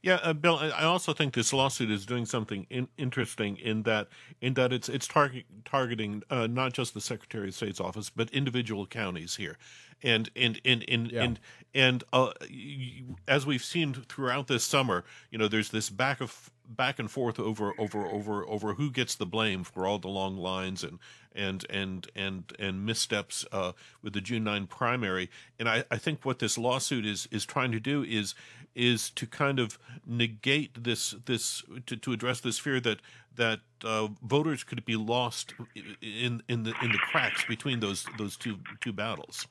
[0.02, 0.56] Yeah, uh, Bill.
[0.58, 4.08] I also think this lawsuit is doing something in, interesting in that
[4.40, 8.30] in that it's it's target, targeting uh, not just the Secretary of State's office but
[8.30, 9.58] individual counties here,
[10.02, 11.22] and and and and yeah.
[11.22, 11.40] and,
[11.74, 12.30] and uh,
[13.26, 17.40] as we've seen throughout this summer, you know, there's this back of back and forth
[17.40, 20.98] over over over over who gets the blame for all the long lines and
[21.34, 25.30] and and and and missteps uh, with the June 9 primary.
[25.58, 28.34] And I, I think what this lawsuit is is trying to do is
[28.78, 33.00] is to kind of negate this this to, to address this fear that
[33.36, 35.54] that uh, voters could be lost
[36.00, 39.46] in in the in the cracks between those those two two battles.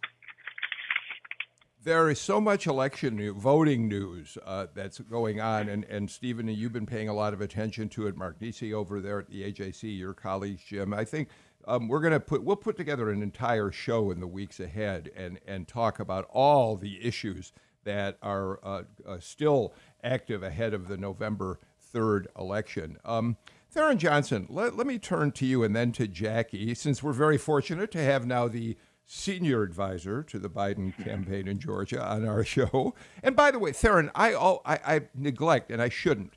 [1.83, 6.49] There is so much election new, voting news uh, that's going on, and, and Stephen,
[6.49, 8.17] you've been paying a lot of attention to it.
[8.17, 10.93] Mark Niesse over there at the AJC, your colleagues, Jim.
[10.93, 11.29] I think
[11.65, 15.11] um, we're going to put we'll put together an entire show in the weeks ahead
[15.15, 17.53] and and talk about all the issues
[17.88, 19.73] that are uh, uh, still
[20.04, 21.58] active ahead of the November
[21.93, 22.97] 3rd election.
[23.06, 23.38] Um,
[23.71, 27.38] Theron Johnson, let, let me turn to you and then to Jackie, since we're very
[27.38, 32.43] fortunate to have now the senior advisor to the Biden campaign in Georgia on our
[32.43, 32.93] show.
[33.23, 36.34] And by the way, Theron, I, I, I neglect, and I shouldn't,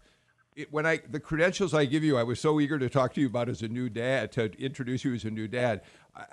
[0.57, 3.21] it, when I the credentials I give you, I was so eager to talk to
[3.21, 5.83] you about as a new dad, to introduce you as a new dad.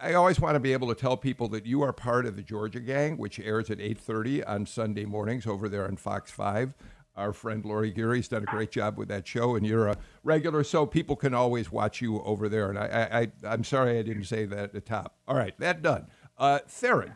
[0.01, 2.41] I always want to be able to tell people that you are part of the
[2.41, 6.75] Georgia Gang, which airs at 8:30 on Sunday mornings over there on Fox 5.
[7.15, 10.63] Our friend Lori Geary's done a great job with that show, and you're a regular,
[10.63, 12.69] so people can always watch you over there.
[12.69, 15.15] And I, I, am sorry I didn't say that at the top.
[15.27, 16.07] All right, that done.
[16.37, 17.15] Uh, Theron,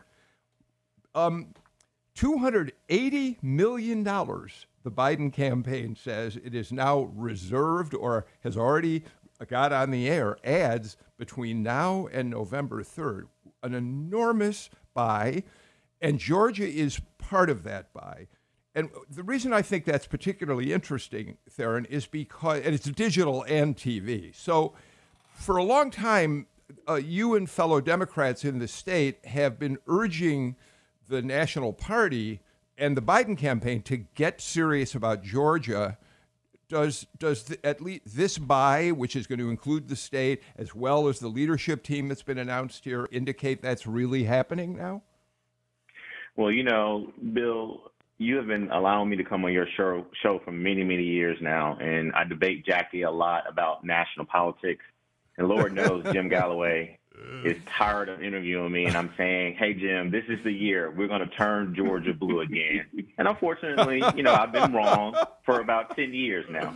[1.14, 1.54] um,
[2.16, 4.04] $280 million,
[4.82, 9.04] the Biden campaign says it is now reserved or has already
[9.48, 13.24] got on the air ads between now and November 3rd.
[13.62, 15.44] An enormous buy,
[16.00, 18.26] and Georgia is part of that buy.
[18.74, 23.76] And the reason I think that's particularly interesting, Theron, is because and it's digital and
[23.76, 24.34] TV.
[24.34, 24.72] So
[25.34, 26.46] for a long time,
[26.88, 30.56] uh, you and fellow Democrats in the state have been urging
[31.08, 32.40] the National Party
[32.82, 35.98] and the Biden campaign to get serious about Georgia.
[36.68, 40.74] Does does the, at least this buy, which is going to include the state as
[40.74, 45.02] well as the leadership team that's been announced here, indicate that's really happening now?
[46.34, 50.40] Well, you know, Bill, you have been allowing me to come on your show show
[50.44, 54.84] for many many years now, and I debate Jackie a lot about national politics.
[55.38, 56.98] And Lord knows Jim Galloway
[57.44, 61.08] is tired of interviewing me, and I'm saying, "Hey Jim, this is the year we're
[61.08, 62.86] going to turn Georgia blue again."
[63.18, 66.74] And unfortunately, you know, I've been wrong for about ten years now.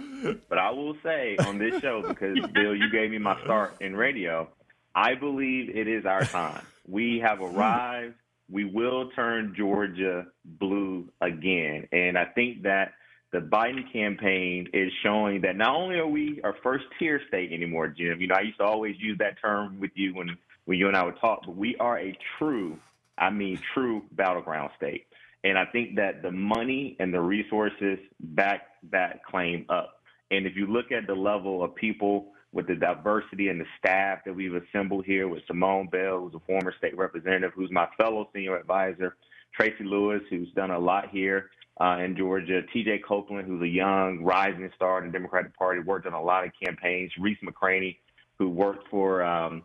[0.49, 3.97] But I will say on this show, because Bill, you gave me my start in
[3.97, 4.49] radio,
[4.95, 6.65] I believe it is our time.
[6.87, 8.15] We have arrived
[8.51, 11.89] we will turn Georgia blue again.
[11.93, 12.93] And I think that
[13.37, 17.87] the Biden campaign is showing that not only are we a first tier state anymore,
[17.89, 20.89] Jim, you know, I used to always use that term with you when, when you
[20.89, 22.79] and I would talk, but we are a true,
[23.19, 25.07] I mean, true battleground state.
[25.45, 30.01] And I think that the money and the resources back that claim up.
[30.31, 34.21] And if you look at the level of people with the diversity and the staff
[34.25, 38.31] that we've assembled here with Simone Bell, who's a former state representative, who's my fellow
[38.35, 39.15] senior advisor,
[39.55, 41.51] Tracy Lewis, who's done a lot here
[41.81, 46.07] uh, in Georgia, TJ Copeland, who's a young rising star in the Democratic Party, worked
[46.07, 47.99] on a lot of campaigns, Reese McCranie,
[48.39, 49.63] who worked for um,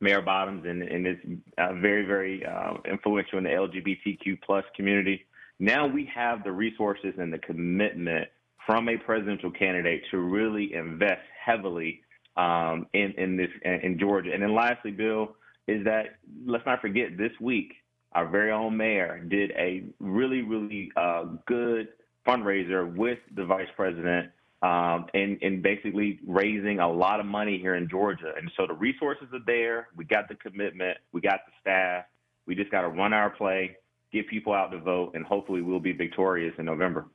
[0.00, 1.16] Mayor Bottoms and, and is
[1.58, 5.24] uh, very, very uh, influential in the LGBTQ plus community.
[5.60, 8.28] Now we have the resources and the commitment
[8.66, 12.02] from a presidential candidate to really invest heavily
[12.36, 14.30] um, in in this in Georgia.
[14.32, 15.36] And then lastly, Bill,
[15.68, 17.74] is that let's not forget this week
[18.14, 21.88] our very own mayor did a really really uh, good
[22.26, 24.30] fundraiser with the vice president.
[24.62, 28.32] Um, and, and basically raising a lot of money here in Georgia.
[28.38, 29.88] And so the resources are there.
[29.96, 30.98] We got the commitment.
[31.10, 32.04] We got the staff.
[32.46, 33.76] We just got to run our play,
[34.12, 37.06] get people out to vote, and hopefully we'll be victorious in November.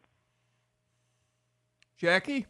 [1.97, 2.45] Jackie?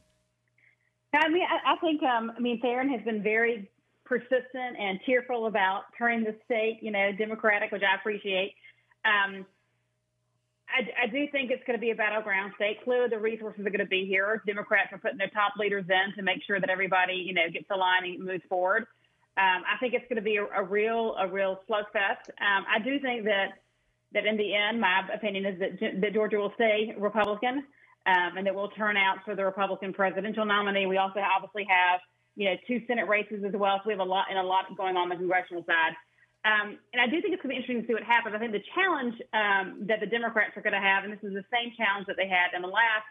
[1.13, 3.69] I mean, I, I think, um, I mean, Theron has been very
[4.07, 8.53] persistent and tearful about turning the state, you know, democratic, which I appreciate.
[9.05, 9.45] Um,
[10.69, 12.83] I, I, do think it's going to be a battleground state.
[12.83, 14.43] Clearly, the resources are going to be here.
[14.45, 17.69] Democrats are putting their top leaders in to make sure that everybody, you know, gets
[17.69, 18.85] line and moves forward.
[19.37, 22.27] Um, I think it's going to be a, a real, a real slugfest.
[22.41, 23.59] Um, I do think that
[24.13, 27.63] that in the end, my opinion is that, that Georgia will stay Republican
[28.05, 30.85] um, and that will turn out for the Republican presidential nominee.
[30.85, 31.99] We also obviously have,
[32.37, 33.81] you know, two Senate races as well.
[33.83, 35.97] So we have a lot and a lot going on the congressional side.
[36.45, 38.37] Um, and I do think it's going to be interesting to see what happens.
[38.37, 41.33] I think the challenge um, that the Democrats are going to have, and this is
[41.33, 43.09] the same challenge that they had in the last,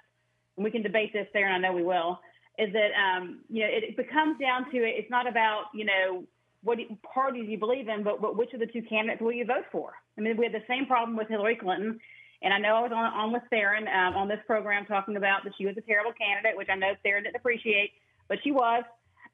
[0.57, 2.23] and we can debate this there, and I know we will,
[2.57, 4.95] is that um, you know it, it becomes down to it.
[4.97, 6.25] It's not about you know
[6.63, 9.67] what parties you believe in, but, but which of the two candidates will you vote
[9.71, 9.93] for?
[10.17, 12.01] I mean, we had the same problem with Hillary Clinton.
[12.43, 15.45] And I know I was on, on with Theron um, on this program talking about
[15.45, 17.93] that she was a terrible candidate, which I know Theron didn't appreciate,
[18.29, 18.85] but she was.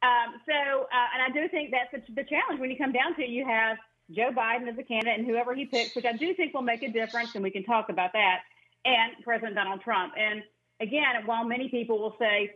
[0.03, 3.15] Um, so, uh, and I do think that's the, the challenge when you come down
[3.17, 3.31] to it.
[3.31, 3.79] You have
[4.11, 6.83] Joe Biden as a candidate and whoever he picks, which I do think will make
[6.83, 8.41] a difference, and we can talk about that,
[8.85, 10.15] and President Donald Trump.
[10.19, 10.43] And
[10.81, 12.51] again, while many people will say,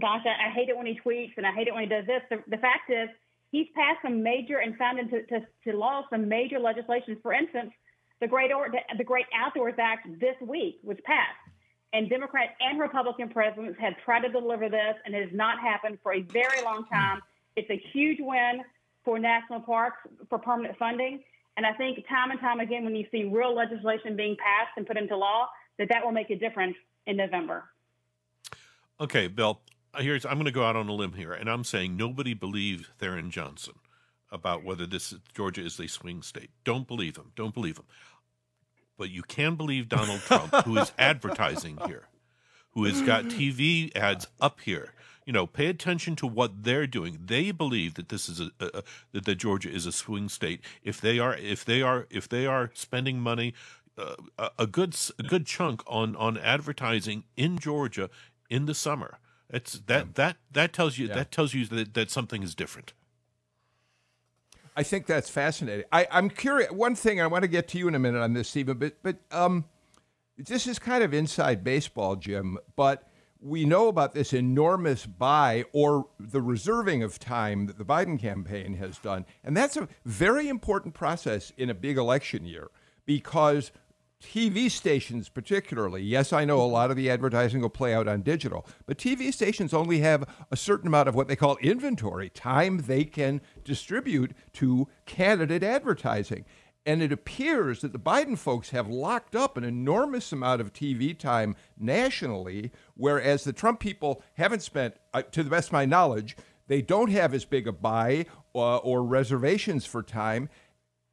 [0.00, 2.06] gosh, I, I hate it when he tweets and I hate it when he does
[2.06, 3.08] this, the, the fact is
[3.52, 7.16] he's passed some major and signed into to, to law some major legislation.
[7.22, 7.70] For instance,
[8.20, 11.38] the Great, or, the Great Outdoors Act this week was passed,
[11.92, 15.98] and Democrat and Republican presidents have tried to deliver this, and it has not happened
[16.02, 17.20] for a very long time.
[17.56, 18.62] It's a huge win
[19.04, 21.22] for national parks for permanent funding,
[21.56, 24.86] and I think time and time again, when you see real legislation being passed and
[24.86, 26.76] put into law, that that will make a difference
[27.06, 27.64] in November.
[29.00, 29.60] Okay, Bill.
[29.94, 32.32] Uh, here's I'm going to go out on a limb here, and I'm saying nobody
[32.32, 33.74] believes Theron Johnson
[34.30, 36.48] about whether this Georgia is a swing state.
[36.64, 37.32] Don't believe him.
[37.36, 37.84] Don't believe him
[39.02, 42.06] but you can believe Donald Trump, who is advertising here,
[42.70, 44.92] who has got TV ads up here.
[45.26, 47.18] You know, pay attention to what they're doing.
[47.26, 50.60] They believe that this is a, a, that, that Georgia is a swing state.
[50.84, 53.54] If they are, if they are, if they are spending money,
[53.98, 54.14] uh,
[54.56, 58.08] a good a good chunk on on advertising in Georgia
[58.48, 59.18] in the summer.
[59.50, 60.12] It's that yeah.
[60.14, 61.14] that that tells you yeah.
[61.14, 62.92] that tells you that that something is different.
[64.76, 65.84] I think that's fascinating.
[65.92, 66.70] I, am curious.
[66.70, 68.94] One thing I want to get to you in a minute on this, Stephen, but
[69.02, 69.66] but um,
[70.38, 73.08] this is kind of inside baseball, Jim, but
[73.42, 78.74] we know about this enormous buy or the reserving of time that the Biden campaign
[78.74, 79.26] has done.
[79.42, 82.68] And that's a very important process in a big election year
[83.04, 83.72] because
[84.22, 88.22] TV stations, particularly, yes, I know a lot of the advertising will play out on
[88.22, 92.78] digital, but TV stations only have a certain amount of what they call inventory, time
[92.86, 96.44] they can distribute to candidate advertising.
[96.84, 101.16] And it appears that the Biden folks have locked up an enormous amount of TV
[101.16, 106.36] time nationally, whereas the Trump people haven't spent, uh, to the best of my knowledge,
[106.68, 110.48] they don't have as big a buy uh, or reservations for time.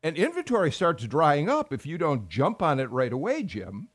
[0.01, 3.89] And inventory starts drying up if you don't jump on it right away, Jim.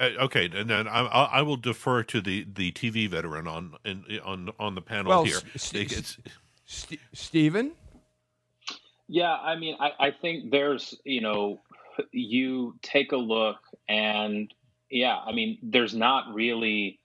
[0.00, 4.04] Uh, okay, and then I, I, will defer to the, the TV veteran on in,
[4.24, 5.40] on on the panel well, here.
[5.56, 6.20] St-
[6.64, 7.72] St- Stephen.
[9.08, 11.60] Yeah, I mean, I, I think there's, you know,
[12.12, 13.56] you take a look
[13.88, 14.52] and,
[14.90, 17.00] yeah, I mean, there's not really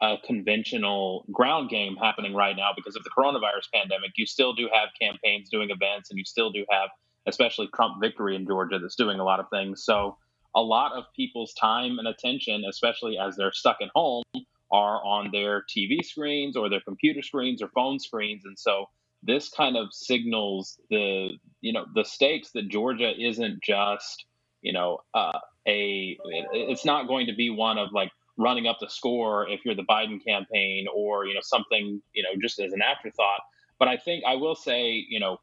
[0.00, 4.12] a conventional ground game happening right now because of the coronavirus pandemic.
[4.16, 6.88] You still do have campaigns doing events and you still do have,
[7.30, 9.84] especially Trump victory in Georgia, that's doing a lot of things.
[9.84, 10.18] So,
[10.54, 14.24] a lot of people's time and attention, especially as they're stuck at home,
[14.72, 18.44] are on their TV screens or their computer screens or phone screens.
[18.44, 18.86] And so,
[19.22, 24.24] this kind of signals the you know the stakes that Georgia isn't just
[24.62, 26.18] you know uh, a
[26.52, 29.84] it's not going to be one of like running up the score if you're the
[29.84, 33.40] Biden campaign or you know something you know just as an afterthought.
[33.78, 35.38] But I think I will say you know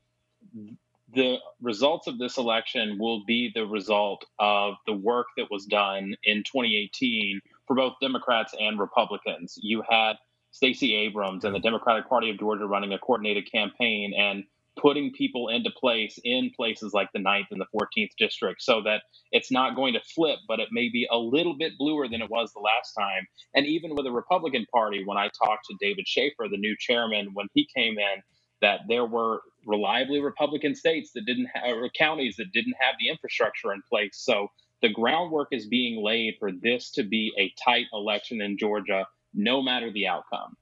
[1.14, 6.16] the results of this election will be the result of the work that was done
[6.24, 9.58] in 2018 for both Democrats and Republicans.
[9.62, 10.14] You had
[10.52, 14.44] Stacey Abrams and the Democratic Party of Georgia running a coordinated campaign and
[14.78, 19.02] putting people into place in places like the 9th and the 14th district so that
[19.32, 22.30] it's not going to flip, but it may be a little bit bluer than it
[22.30, 23.28] was the last time.
[23.56, 27.30] And even with the Republican Party, when I talked to David Shafer, the new chairman,
[27.34, 28.22] when he came in,
[28.62, 33.10] that there were reliably Republican states that didn't have, or counties that didn't have the
[33.10, 34.14] infrastructure in place.
[34.14, 34.48] So
[34.82, 39.62] the groundwork is being laid for this to be a tight election in Georgia no
[39.62, 40.56] matter the outcome.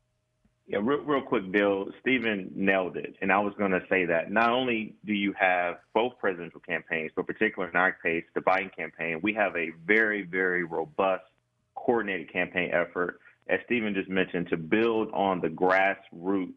[0.68, 1.88] Yeah, real, real quick, Bill.
[2.02, 3.16] Stephen nailed it.
[3.22, 7.12] And I was going to say that not only do you have both presidential campaigns,
[7.16, 11.24] but particularly in our case, the Biden campaign, we have a very, very robust,
[11.76, 16.54] coordinated campaign effort, as Stephen just mentioned, to build on the grassroots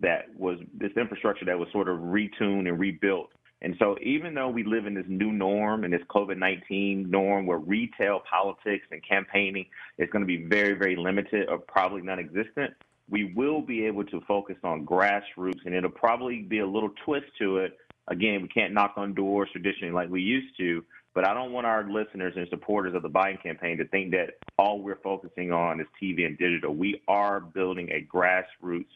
[0.00, 3.30] that was this infrastructure that was sort of retuned and rebuilt
[3.60, 7.46] and so, even though we live in this new norm and this COVID 19 norm
[7.46, 9.66] where retail politics and campaigning
[9.98, 12.74] is going to be very, very limited or probably non existent,
[13.10, 17.26] we will be able to focus on grassroots and it'll probably be a little twist
[17.40, 17.76] to it.
[18.06, 21.66] Again, we can't knock on doors traditionally like we used to, but I don't want
[21.66, 25.80] our listeners and supporters of the Biden campaign to think that all we're focusing on
[25.80, 26.74] is TV and digital.
[26.74, 28.86] We are building a grassroots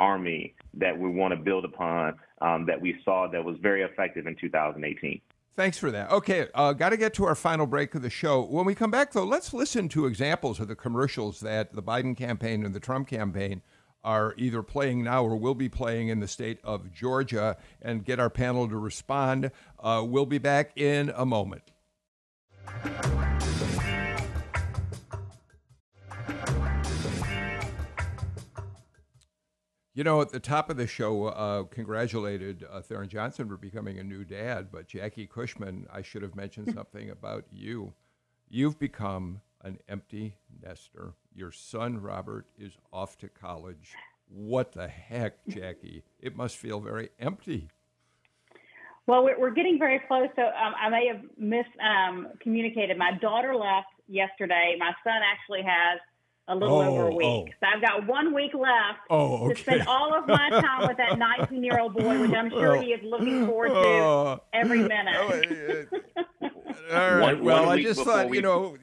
[0.00, 4.26] army that we want to build upon um, that we saw that was very effective
[4.26, 5.20] in 2018.
[5.56, 6.10] Thanks for that.
[6.10, 8.42] Okay, uh, got to get to our final break of the show.
[8.42, 12.16] When we come back, though, let's listen to examples of the commercials that the Biden
[12.16, 13.60] campaign and the Trump campaign
[14.02, 18.18] are either playing now or will be playing in the state of Georgia and get
[18.18, 19.50] our panel to respond.
[19.78, 21.70] Uh, we'll be back in a moment.
[29.92, 33.98] You know, at the top of the show, uh, congratulated uh, Theron Johnson for becoming
[33.98, 37.92] a new dad, but Jackie Cushman, I should have mentioned something about you.
[38.48, 41.14] You've become an empty nester.
[41.34, 43.94] Your son, Robert, is off to college.
[44.28, 46.04] What the heck, Jackie?
[46.20, 47.68] It must feel very empty.
[49.08, 52.92] Well, we're getting very close, so um, I may have miscommunicated.
[52.92, 54.76] Um, My daughter left yesterday.
[54.78, 55.98] My son actually has
[56.50, 57.16] a little oh, over a oh, oh.
[57.16, 57.54] week.
[57.54, 57.54] Oh.
[57.60, 59.54] So I've got one week left oh, okay.
[59.54, 62.80] to spend all of my time with that 19 year old boy, which I'm sure
[62.82, 64.42] he is looking forward to oh.
[64.52, 65.16] every minute.
[66.42, 66.50] all
[66.90, 67.20] right.
[67.20, 68.38] One, well, one I just thought, we...
[68.38, 68.76] you know.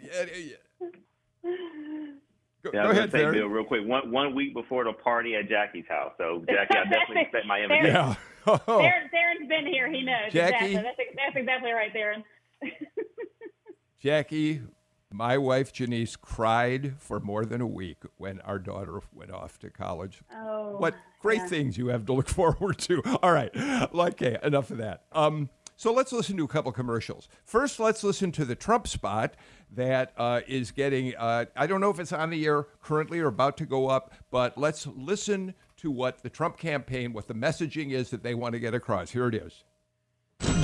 [2.64, 3.86] Go, yeah, go ahead, say, Bill, real quick.
[3.86, 6.14] One one week before the party at Jackie's house.
[6.18, 7.94] So, Jackie, I definitely expect my invitation.
[7.94, 8.16] Yeah.
[8.48, 8.58] Oh.
[8.66, 9.92] Theron, Theron's been here.
[9.92, 10.32] He knows.
[10.32, 10.66] Jackie.
[10.66, 10.74] Exactly.
[10.76, 12.24] That's, that's exactly right, Theron.
[14.00, 14.62] Jackie,
[15.18, 19.70] my wife Janice cried for more than a week when our daughter went off to
[19.72, 20.22] college.
[20.32, 21.48] Oh, what great yeah.
[21.48, 23.02] things you have to look forward to.
[23.24, 25.06] All right, okay, enough of that.
[25.12, 27.28] Um, so let's listen to a couple commercials.
[27.46, 29.34] First, let's listen to the Trump spot
[29.74, 33.28] that uh, is getting, uh, I don't know if it's on the air currently or
[33.28, 37.92] about to go up, but let's listen to what the Trump campaign, what the messaging
[37.92, 39.12] is that they want to get across.
[39.12, 39.64] Here it is.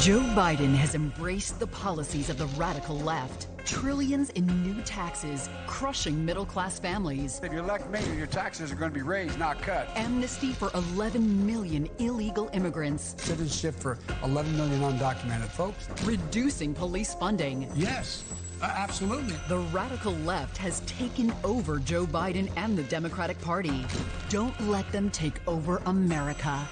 [0.03, 3.47] Joe Biden has embraced the policies of the radical left.
[3.65, 7.39] Trillions in new taxes, crushing middle class families.
[7.41, 9.87] If you elect me, your taxes are going to be raised, not cut.
[9.95, 13.15] Amnesty for 11 million illegal immigrants.
[13.17, 15.87] Citizenship for 11 million undocumented folks.
[16.03, 17.71] Reducing police funding.
[17.73, 18.25] Yes.
[18.61, 19.37] Uh, absolutely.
[19.47, 23.85] The radical left has taken over Joe Biden and the Democratic Party.
[24.27, 26.67] Don't let them take over America.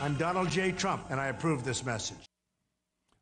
[0.00, 0.72] I'm Donald J.
[0.72, 2.16] Trump, and I approve this message.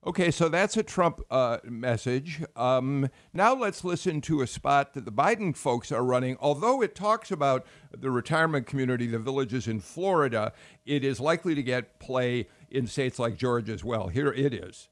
[0.07, 2.42] Okay, so that's a Trump uh, message.
[2.57, 6.38] Um, now let's listen to a spot that the Biden folks are running.
[6.40, 10.55] Although it talks about the retirement community, the villages in Florida,
[10.86, 14.09] it is likely to get play in states like Georgia as well.
[14.09, 14.88] Here it is.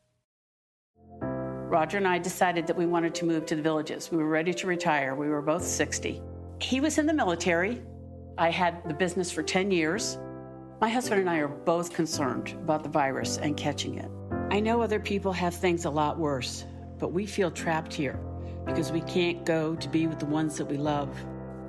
[1.23, 4.11] Roger and I decided that we wanted to move to the villages.
[4.11, 5.15] We were ready to retire.
[5.15, 6.21] We were both 60.
[6.61, 7.83] He was in the military.
[8.37, 10.19] I had the business for 10 years.
[10.83, 14.11] My husband and I are both concerned about the virus and catching it.
[14.51, 16.65] I know other people have things a lot worse,
[16.99, 18.19] but we feel trapped here
[18.65, 21.15] because we can't go to be with the ones that we love.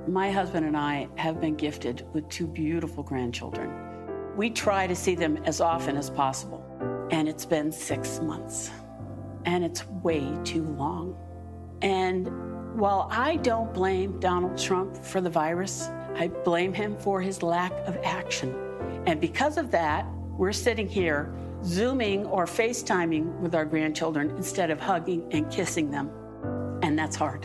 [0.08, 3.70] My husband and I have been gifted with two beautiful grandchildren.
[4.34, 6.64] We try to see them as often as possible,
[7.10, 8.70] and it's been six months,
[9.44, 11.18] and it's way too long.
[11.82, 12.28] And
[12.78, 17.72] while I don't blame Donald Trump for the virus, I blame him for his lack
[17.86, 18.54] of action.
[19.06, 20.06] And because of that,
[20.38, 21.34] we're sitting here
[21.64, 26.10] Zooming or FaceTiming with our grandchildren instead of hugging and kissing them.
[26.82, 27.42] And that's hard.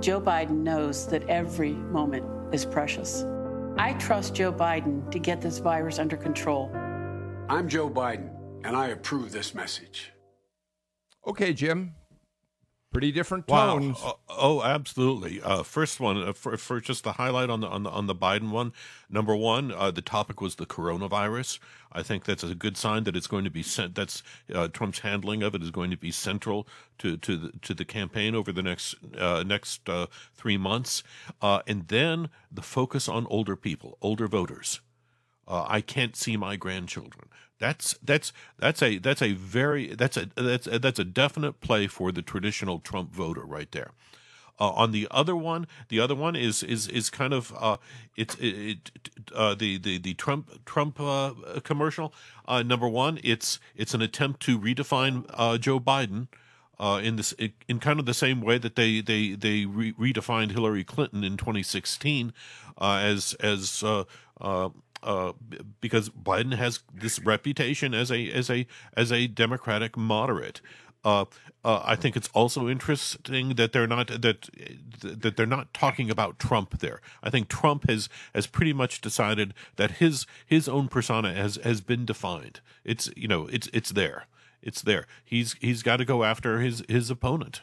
[0.00, 3.24] Joe Biden knows that every moment is precious.
[3.76, 6.70] I trust Joe Biden to get this virus under control.
[7.48, 8.30] I'm Joe Biden,
[8.64, 10.12] and I approve this message.
[11.26, 11.94] Okay, Jim.
[12.92, 13.78] Pretty different Wow.
[13.78, 13.98] tones.
[14.02, 15.40] Uh, oh, absolutely.
[15.40, 18.16] Uh, first one uh, for, for just the highlight on the on the on the
[18.16, 18.72] Biden one.
[19.08, 21.60] Number one, uh, the topic was the coronavirus.
[21.92, 23.94] I think that's a good sign that it's going to be sent.
[23.94, 26.66] That's uh, Trump's handling of it is going to be central
[26.98, 31.04] to to the, to the campaign over the next uh, next uh, three months.
[31.40, 34.80] Uh, and then the focus on older people, older voters.
[35.46, 37.28] Uh, I can't see my grandchildren.
[37.60, 41.86] That's that's that's a that's a very that's a that's a, that's a definite play
[41.86, 43.92] for the traditional Trump voter right there.
[44.58, 47.76] Uh, on the other one, the other one is is is kind of uh,
[48.16, 48.90] it's it,
[49.34, 51.32] uh, the the the Trump Trump uh,
[51.62, 52.14] commercial.
[52.48, 56.28] Uh, number one, it's it's an attempt to redefine uh, Joe Biden.
[57.02, 57.34] In this,
[57.68, 61.36] in kind of the same way that they they they re- redefined Hillary Clinton in
[61.36, 62.32] 2016
[62.78, 63.84] uh, as as
[65.02, 65.32] uh,
[65.80, 70.60] because Biden has this reputation as a as a as a Democratic moderate.
[71.02, 71.24] Uh,
[71.64, 74.48] uh, I think it's also interesting that they're not that
[75.00, 77.00] that they're not talking about Trump there.
[77.22, 81.80] I think Trump has has pretty much decided that his his own persona has has
[81.80, 82.60] been defined.
[82.84, 84.26] It's you know it's it's there.
[84.62, 85.06] It's there.
[85.24, 87.62] He's he's got to go after his his opponent.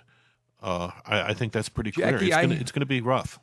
[0.61, 2.11] Uh, I, I think that's pretty clear.
[2.11, 3.39] Jackie, it's gonna it's gonna be rough.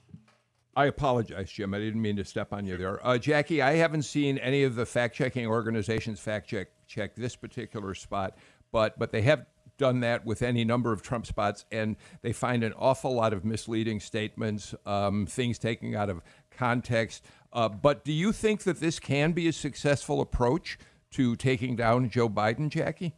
[0.77, 1.73] I apologize, Jim.
[1.75, 3.05] I didn't mean to step on you there.
[3.07, 7.37] Uh, Jackie, I haven't seen any of the fact checking organizations fact check check this
[7.37, 8.37] particular spot,
[8.73, 9.47] but but they have
[9.77, 13.45] done that with any number of Trump spots, and they find an awful lot of
[13.45, 17.25] misleading statements, um, things taken out of context.
[17.53, 20.79] Uh, but do you think that this can be a successful approach
[21.13, 23.15] to taking down Joe Biden, Jackie?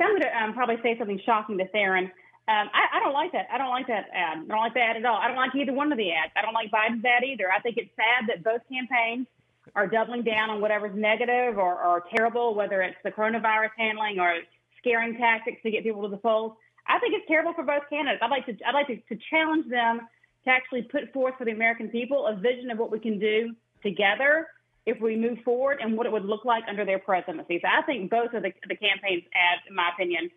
[0.00, 2.10] I'm going to um, probably say something shocking to Theron.
[2.48, 3.48] Um, I, I don't like that.
[3.50, 4.38] I don't like that ad.
[4.38, 5.16] I don't like that at all.
[5.16, 6.32] I don't like either one of the ads.
[6.36, 7.50] I don't like Biden's ad either.
[7.50, 9.26] I think it's sad that both campaigns
[9.74, 14.38] are doubling down on whatever's negative or, or terrible, whether it's the coronavirus handling or
[14.78, 16.52] scaring tactics to get people to the polls.
[16.86, 18.22] I think it's terrible for both candidates.
[18.22, 20.02] I'd like to I'd like to, to challenge them
[20.44, 23.56] to actually put forth for the American people a vision of what we can do
[23.82, 24.46] together
[24.86, 27.58] if we move forward and what it would look like under their presidency.
[27.60, 30.30] So I think both of the, the campaign's ads, in my opinion,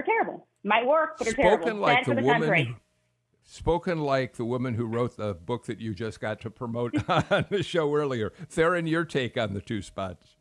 [0.00, 0.46] are terrible.
[0.64, 1.80] Might work, but are Spoken terrible.
[1.80, 2.40] like Bad for the the woman.
[2.48, 2.76] country.
[3.42, 6.94] Spoken like the woman who wrote the book that you just got to promote
[7.30, 8.32] on the show earlier.
[8.48, 10.36] Theron, your take on the two spots.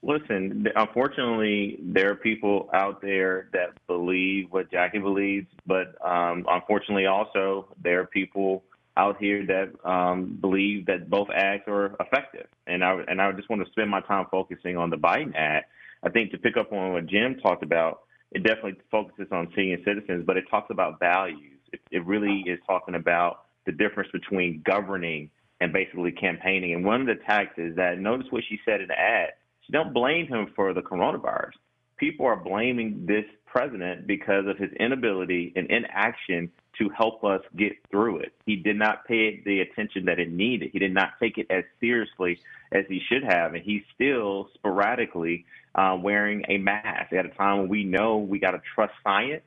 [0.00, 7.06] Listen, unfortunately, there are people out there that believe what Jackie believes, but um, unfortunately,
[7.06, 8.62] also there are people
[8.96, 12.46] out here that um, believe that both ads are effective.
[12.68, 15.64] And I and I just want to spend my time focusing on the Biden ad.
[16.04, 18.02] I think to pick up on what Jim talked about,
[18.32, 21.58] it definitely focuses on senior citizens, but it talks about values.
[21.72, 26.74] It, it really is talking about the difference between governing and basically campaigning.
[26.74, 29.30] And one of the attacks is that notice what she said in the ad.
[29.62, 31.52] She don't blame him for the coronavirus.
[31.98, 37.72] People are blaming this president because of his inability and inaction to help us get
[37.90, 38.32] through it.
[38.46, 40.70] He did not pay the attention that it needed.
[40.72, 42.38] He did not take it as seriously
[42.72, 45.44] as he should have, and he's still sporadically
[45.78, 49.44] uh, wearing a mask at a time when we know we got to trust science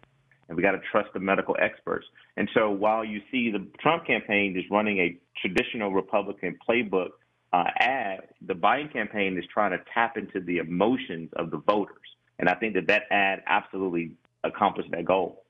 [0.48, 2.06] and we got to trust the medical experts.
[2.38, 7.10] And so while you see the Trump campaign is running a traditional Republican playbook
[7.52, 11.98] uh, ad, the Biden campaign is trying to tap into the emotions of the voters.
[12.40, 14.14] And I think that that ad absolutely
[14.46, 15.44] accomplished that goal.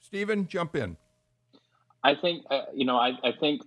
[0.00, 0.96] Stephen, jump in.
[2.02, 2.96] I think uh, you know.
[2.96, 3.62] I, I think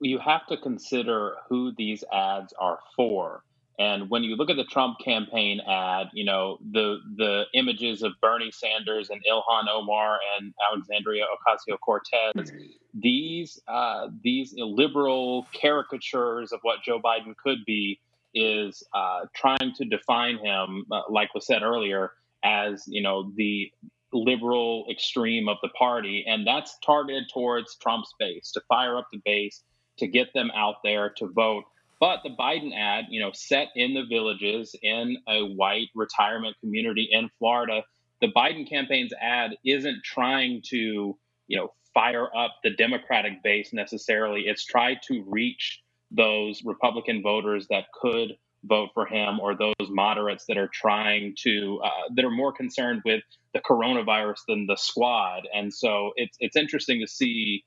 [0.00, 3.42] you have to consider who these ads are for.
[3.80, 8.12] And when you look at the Trump campaign ad, you know the the images of
[8.20, 12.52] Bernie Sanders and Ilhan Omar and Alexandria Ocasio Cortez,
[12.92, 17.98] these uh, these liberal caricatures of what Joe Biden could be,
[18.34, 22.12] is uh, trying to define him, uh, like was said earlier,
[22.44, 23.72] as you know the
[24.12, 29.22] liberal extreme of the party, and that's targeted towards Trump's base to fire up the
[29.24, 29.62] base,
[29.96, 31.64] to get them out there to vote.
[32.00, 37.08] But the Biden ad, you know, set in the villages in a white retirement community
[37.12, 37.84] in Florida,
[38.22, 44.42] the Biden campaign's ad isn't trying to, you know, fire up the Democratic base necessarily.
[44.46, 50.44] It's tried to reach those Republican voters that could vote for him or those moderates
[50.46, 53.22] that are trying to uh, that are more concerned with
[53.54, 57.64] the coronavirus than the squad and so it's it's interesting to see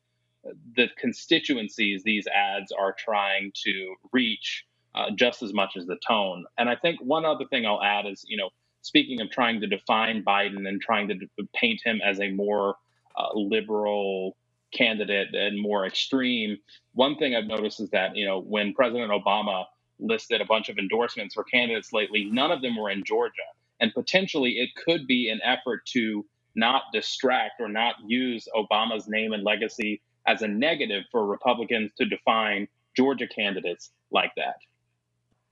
[0.76, 4.66] the constituencies these ads are trying to reach
[4.96, 8.06] uh, just as much as the tone and i think one other thing i'll add
[8.06, 8.50] is you know
[8.82, 11.16] speaking of trying to define biden and trying to
[11.56, 12.76] paint him as a more
[13.18, 14.36] uh, liberal
[14.74, 16.58] candidate and more extreme
[16.94, 19.66] one thing i've noticed is that you know when president obama
[20.00, 22.26] listed a bunch of endorsements for candidates lately.
[22.26, 23.42] None of them were in Georgia.
[23.80, 26.26] And potentially it could be an effort to
[26.56, 32.06] not distract or not use Obama's name and legacy as a negative for Republicans to
[32.06, 34.58] define Georgia candidates like that.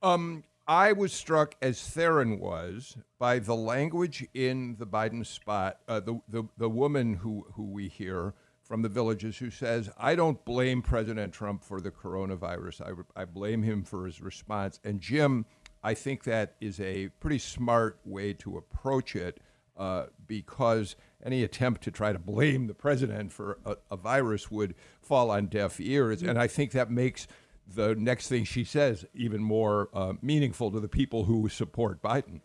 [0.01, 5.79] Um, I was struck, as Theron was, by the language in the Biden spot.
[5.87, 8.33] Uh, the, the the woman who who we hear
[8.71, 13.05] from the villages who says, I don't blame President Trump for the coronavirus.
[13.17, 14.79] I, I blame him for his response.
[14.85, 15.45] And Jim,
[15.83, 19.41] I think that is a pretty smart way to approach it
[19.75, 24.75] uh, because any attempt to try to blame the president for a, a virus would
[25.01, 26.21] fall on deaf ears.
[26.21, 27.27] And I think that makes
[27.67, 32.41] the next thing she says even more uh, meaningful to the people who support Biden.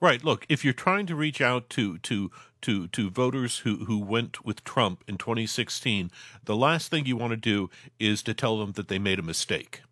[0.00, 0.22] Right.
[0.22, 2.30] Look, if you're trying to reach out to to
[2.62, 6.12] to to voters who who went with Trump in 2016,
[6.44, 9.22] the last thing you want to do is to tell them that they made a
[9.22, 9.82] mistake.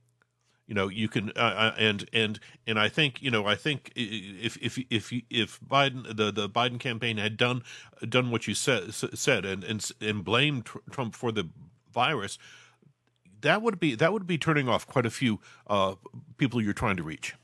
[0.66, 3.92] You know, you can uh, uh and and and I think you know I think
[3.94, 7.62] if if if if Biden the the Biden campaign had done
[8.08, 11.48] done what you said said and and and blamed Trump for the
[11.92, 12.38] virus,
[13.42, 15.94] that would be that would be turning off quite a few uh,
[16.36, 17.34] people you're trying to reach.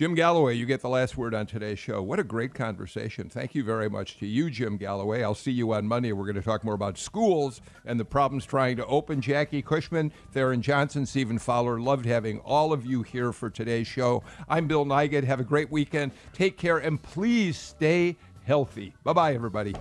[0.00, 2.00] Jim Galloway, you get the last word on today's show.
[2.00, 3.28] What a great conversation.
[3.28, 5.22] Thank you very much to you, Jim Galloway.
[5.22, 6.12] I'll see you on Monday.
[6.12, 9.20] We're going to talk more about schools and the problems trying to open.
[9.20, 11.78] Jackie Cushman, Theron Johnson, Stephen Fowler.
[11.78, 14.22] Loved having all of you here for today's show.
[14.48, 15.24] I'm Bill Nigut.
[15.24, 16.12] Have a great weekend.
[16.32, 18.94] Take care and please stay healthy.
[19.04, 19.74] Bye bye, everybody.